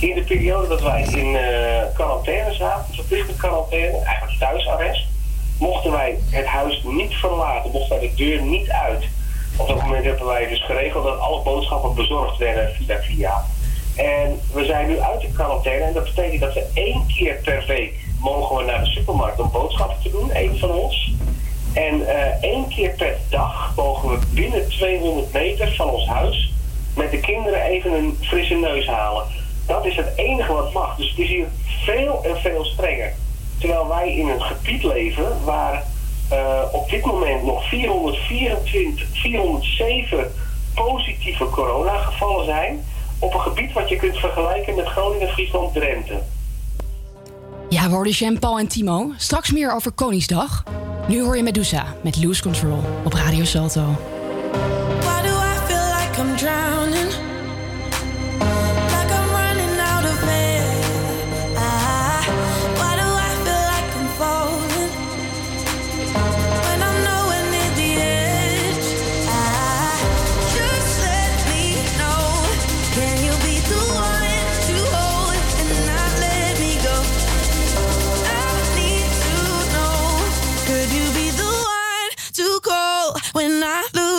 [0.00, 5.06] In de periode dat wij in eh, quarantaine zaten, verplichte quarantaine, eigenlijk thuisarrest,
[5.58, 9.04] mochten wij het huis niet verlaten, mochten wij de deur niet uit.
[9.56, 13.44] Op dat moment hebben wij dus geregeld dat alle boodschappen bezorgd werden via via.
[13.96, 17.64] En we zijn nu uit de quarantaine en dat betekent dat we één keer per
[17.66, 21.12] week mogen naar de supermarkt om boodschappen te doen, één van ons.
[21.76, 26.52] En eh, één keer per dag mogen we binnen 200 meter van ons huis
[26.94, 29.24] met de kinderen even een frisse neus halen.
[29.66, 30.96] Dat is het enige wat mag.
[30.96, 31.46] Dus het is hier
[31.84, 33.12] veel en veel strenger.
[33.58, 35.84] Terwijl wij in een gebied leven waar
[36.28, 40.32] eh, op dit moment nog 424, 407
[40.74, 42.84] positieve coronagevallen zijn.
[43.18, 46.18] Op een gebied wat je kunt vergelijken met Groningen, Friesland, Drenthe.
[47.68, 49.12] Ja, we hoorden Jean-Paul en Timo.
[49.16, 50.64] Straks meer over Koningsdag.
[51.08, 54.15] Nu hoor je Medusa met Lose Control op Radio Salto.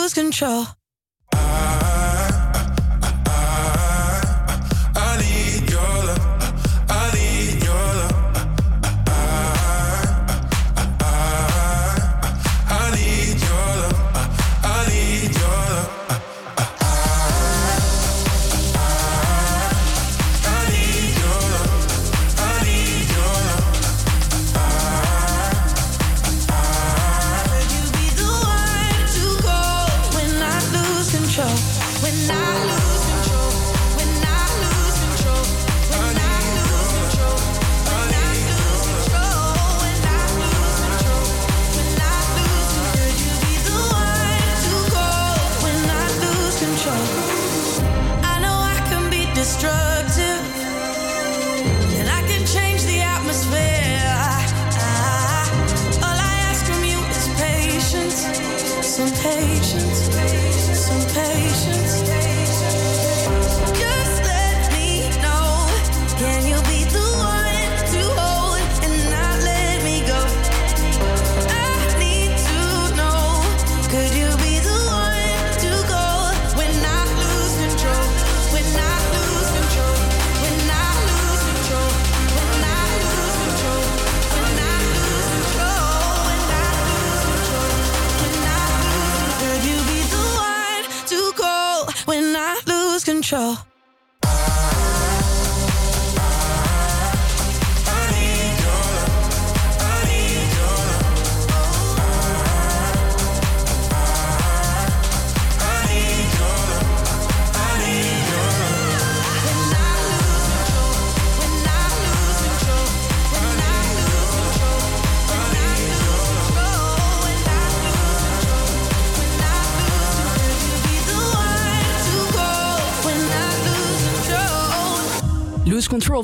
[0.08, 0.77] lose control.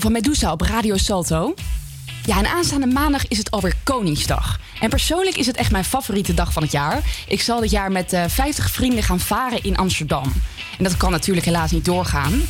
[0.00, 1.54] Van Medusa op Radio Salto.
[2.24, 4.60] Ja, en aanstaande maandag is het alweer Koningsdag.
[4.80, 7.02] En persoonlijk is het echt mijn favoriete dag van het jaar.
[7.28, 10.32] Ik zal dit jaar met eh 50 vrienden gaan varen in Amsterdam.
[10.78, 12.42] En dat kan natuurlijk helaas niet doorgaan.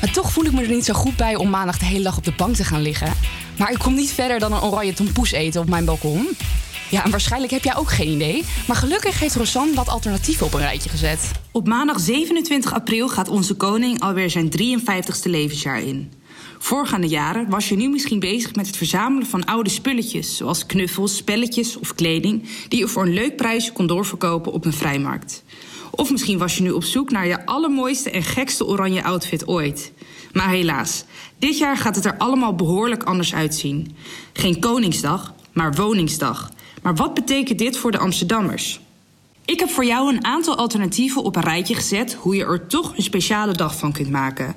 [0.00, 2.16] Maar toch voel ik me er niet zo goed bij om maandag de hele dag
[2.16, 3.12] op de bank te gaan liggen.
[3.56, 6.28] Maar ik kom niet verder dan een oranje tompoes eten op mijn balkon.
[6.90, 8.44] Ja, en waarschijnlijk heb jij ook geen idee.
[8.66, 11.30] Maar gelukkig heeft Rosanne wat alternatieven op een rijtje gezet.
[11.50, 16.12] Op maandag 27 april gaat onze koning alweer zijn 53ste levensjaar in.
[16.58, 21.16] Voorgaande jaren was je nu misschien bezig met het verzamelen van oude spulletjes, zoals knuffels,
[21.16, 25.44] spelletjes of kleding, die je voor een leuk prijsje kon doorverkopen op een vrijmarkt.
[25.90, 29.92] Of misschien was je nu op zoek naar je allermooiste en gekste oranje outfit ooit.
[30.32, 31.04] Maar helaas,
[31.38, 33.96] dit jaar gaat het er allemaal behoorlijk anders uitzien.
[34.32, 36.50] Geen Koningsdag, maar Woningsdag.
[36.82, 38.80] Maar wat betekent dit voor de Amsterdammers?
[39.44, 42.96] Ik heb voor jou een aantal alternatieven op een rijtje gezet hoe je er toch
[42.96, 44.54] een speciale dag van kunt maken.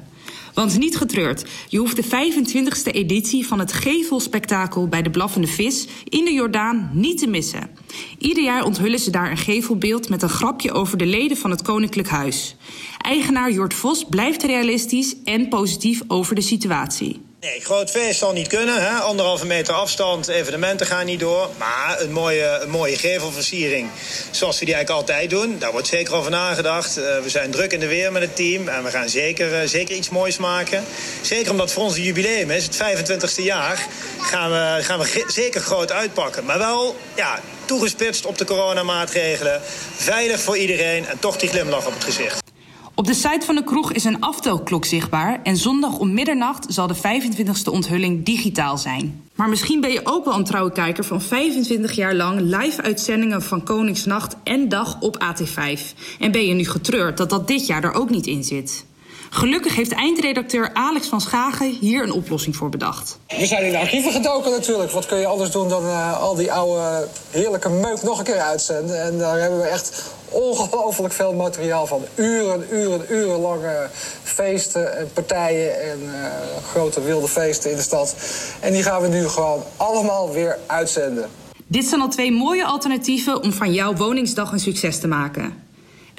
[0.59, 5.87] Want niet getreurd, je hoeft de 25e editie van het Gevelspektakel bij de Blaffende Vis
[6.03, 7.69] in de Jordaan niet te missen.
[8.17, 11.61] Ieder jaar onthullen ze daar een gevelbeeld met een grapje over de leden van het
[11.61, 12.55] Koninklijk Huis.
[12.97, 17.28] Eigenaar Jort Vos blijft realistisch en positief over de situatie.
[17.41, 18.81] Nee, groot feest zal niet kunnen.
[18.81, 18.99] Hè?
[18.99, 21.49] Anderhalve meter afstand, evenementen gaan niet door.
[21.57, 23.89] Maar een mooie, een mooie gevelversiering,
[24.31, 25.59] zoals we die eigenlijk altijd doen.
[25.59, 26.97] Daar wordt zeker over nagedacht.
[26.97, 28.67] Eh, we zijn druk in de weer met het team.
[28.67, 30.83] En we gaan zeker, eh, zeker iets moois maken.
[31.21, 33.87] Zeker omdat het voor ons een jubileum is, het 25e jaar...
[34.21, 36.45] gaan we, gaan we zeker groot uitpakken.
[36.45, 39.61] Maar wel, ja, toegespitst op de coronamaatregelen.
[39.95, 42.48] Veilig voor iedereen en toch die glimlach op het gezicht.
[42.99, 46.87] Op de site van de kroeg is een aftelklok zichtbaar en zondag om middernacht zal
[46.87, 49.21] de 25e onthulling digitaal zijn.
[49.35, 53.41] Maar misschien ben je ook wel een trouwe kijker van 25 jaar lang live uitzendingen
[53.41, 55.81] van Koningsnacht en Dag op AT5.
[56.19, 58.85] En ben je nu getreurd dat dat dit jaar er ook niet in zit.
[59.29, 63.19] Gelukkig heeft eindredacteur Alex van Schagen hier een oplossing voor bedacht.
[63.27, 64.91] We zijn in de archieven gedoken natuurlijk.
[64.91, 68.39] Wat kun je anders doen dan eh, al die oude heerlijke meuk nog een keer
[68.39, 69.03] uitzenden?
[69.03, 72.03] En daar hebben we echt ongelooflijk veel materiaal van.
[72.15, 73.89] Uren, uren, urenlange
[74.23, 78.15] feesten en partijen en eh, grote wilde feesten in de stad.
[78.59, 81.29] En die gaan we nu gewoon allemaal weer uitzenden.
[81.67, 85.67] Dit zijn al twee mooie alternatieven om van jouw woningsdag een succes te maken.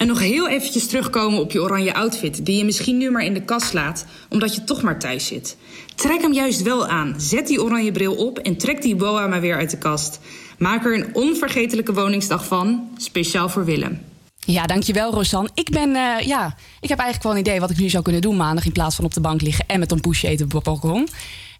[0.01, 2.47] En nog heel eventjes terugkomen op je oranje outfit...
[2.47, 5.56] die je misschien nu maar in de kast laat, omdat je toch maar thuis zit.
[5.94, 7.14] Trek hem juist wel aan.
[7.16, 10.20] Zet die oranje bril op en trek die boa maar weer uit de kast.
[10.59, 14.01] Maak er een onvergetelijke woningsdag van, speciaal voor Willem.
[14.39, 15.51] Ja, dankjewel Rosanne.
[15.55, 18.22] Ik ben, eh, ja, ik heb eigenlijk wel een idee wat ik nu zou kunnen
[18.22, 20.52] doen maandag in plaats van op de bank liggen en met een poesje eten op
[20.52, 21.09] het balkon.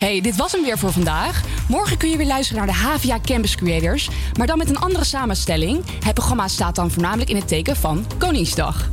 [0.01, 1.43] Hey, dit was hem weer voor vandaag.
[1.69, 4.11] Morgen kun je weer luisteren naar de HVA Campus Creators.
[4.39, 5.85] Maar dan met een andere samenstelling.
[6.05, 8.91] Het programma staat dan voornamelijk in het teken van Koningsdag.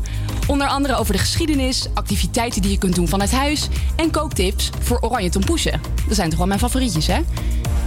[0.47, 3.67] Onder andere over de geschiedenis, activiteiten die je kunt doen vanuit huis...
[3.95, 5.81] en kooktips voor oranje tompoesen.
[6.07, 7.21] Dat zijn toch wel mijn favorietjes, hè?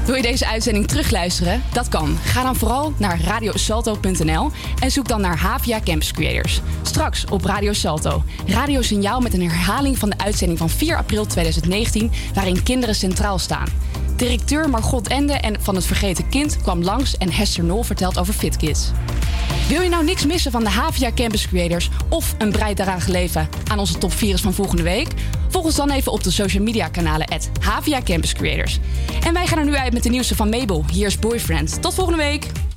[0.04, 1.62] Wil je deze uitzending terugluisteren?
[1.72, 2.18] Dat kan.
[2.24, 6.60] Ga dan vooral naar radiosalto.nl en zoek dan naar Havia Campus Creators.
[6.82, 8.22] Straks op Radio Salto.
[8.46, 12.10] Radiosignaal met een herhaling van de uitzending van 4 april 2019...
[12.34, 13.68] waarin kinderen centraal staan.
[14.16, 17.16] Directeur Margot Ende en van het Vergeten Kind kwam langs...
[17.16, 18.90] en Hester Nol vertelt over FitKids.
[19.68, 21.90] Wil je nou niks missen van de Havia Campus Creators...
[22.08, 25.08] of een bijdrage leven aan onze top 4 van volgende week?
[25.48, 27.26] Volg ons dan even op de social media kanalen...
[27.26, 28.78] at Havia Campus Creators.
[29.24, 30.84] En wij gaan er nu uit met de nieuwste van Mabel.
[30.92, 31.82] Hier is Boyfriend.
[31.82, 32.69] Tot volgende week.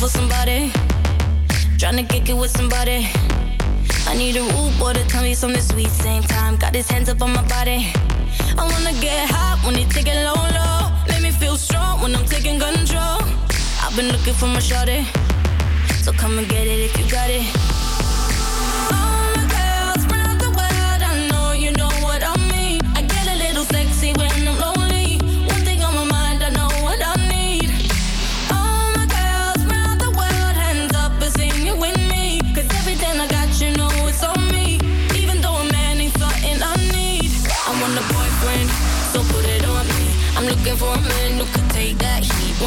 [0.00, 0.72] For somebody,
[1.76, 3.06] trying to kick it with somebody.
[4.06, 5.88] I need a rude boy to tell me something sweet.
[5.88, 7.92] Same time, got his hands up on my body.
[8.56, 10.90] I wanna get hot when he take it low, low.
[11.06, 13.20] Make me feel strong when I'm taking control.
[13.82, 15.04] I've been looking for my shorty,
[16.02, 17.69] so come and get it if you got it.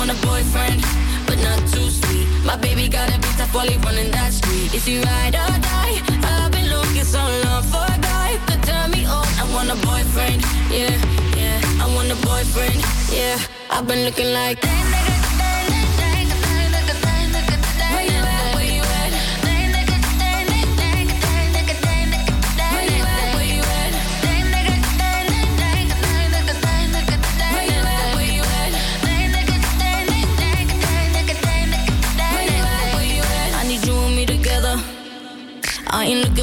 [0.04, 0.82] Want a boyfriend,
[1.26, 2.28] but not too sweet.
[2.44, 4.74] My baby got a beat up while running that street.
[4.76, 5.96] Is he ride or die?
[6.28, 9.26] I've been looking so long for a guy to turn me on.
[9.40, 10.92] I want a boyfriend, yeah,
[11.40, 11.62] yeah.
[11.80, 13.40] I want a boyfriend, yeah.
[13.72, 15.33] I've been looking like Where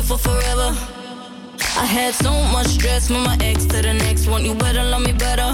[0.00, 0.74] Looking for forever.
[1.76, 4.46] I had so much stress from my ex to the next one.
[4.46, 5.52] You better love me better.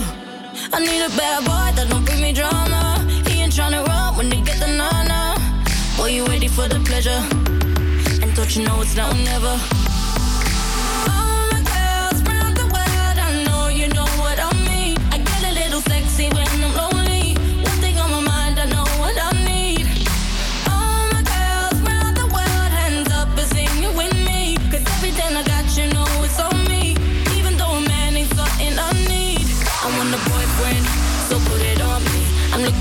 [0.72, 3.04] I need a bad boy that don't bring me drama.
[3.26, 5.34] He ain't tryna run when they get the nana.
[5.96, 7.22] Boy, you ready for the pleasure?
[8.22, 9.85] And don't you know it's now or never?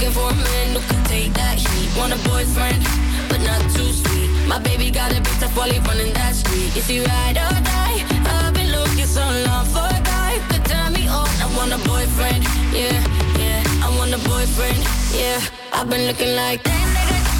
[0.06, 1.90] Looking for a man who can take that heat.
[1.98, 2.84] Want a boyfriend,
[3.30, 4.30] but not too sweet.
[4.48, 6.76] My baby got a tough while he running that street.
[6.76, 8.06] Is he ride or die?
[8.26, 11.30] I've been looking so long for a guy could turn me on.
[11.42, 13.00] I want a boyfriend, yeah,
[13.40, 13.64] yeah.
[13.86, 14.80] I want a boyfriend,
[15.14, 15.42] yeah.
[15.74, 17.35] I've been looking like nigga.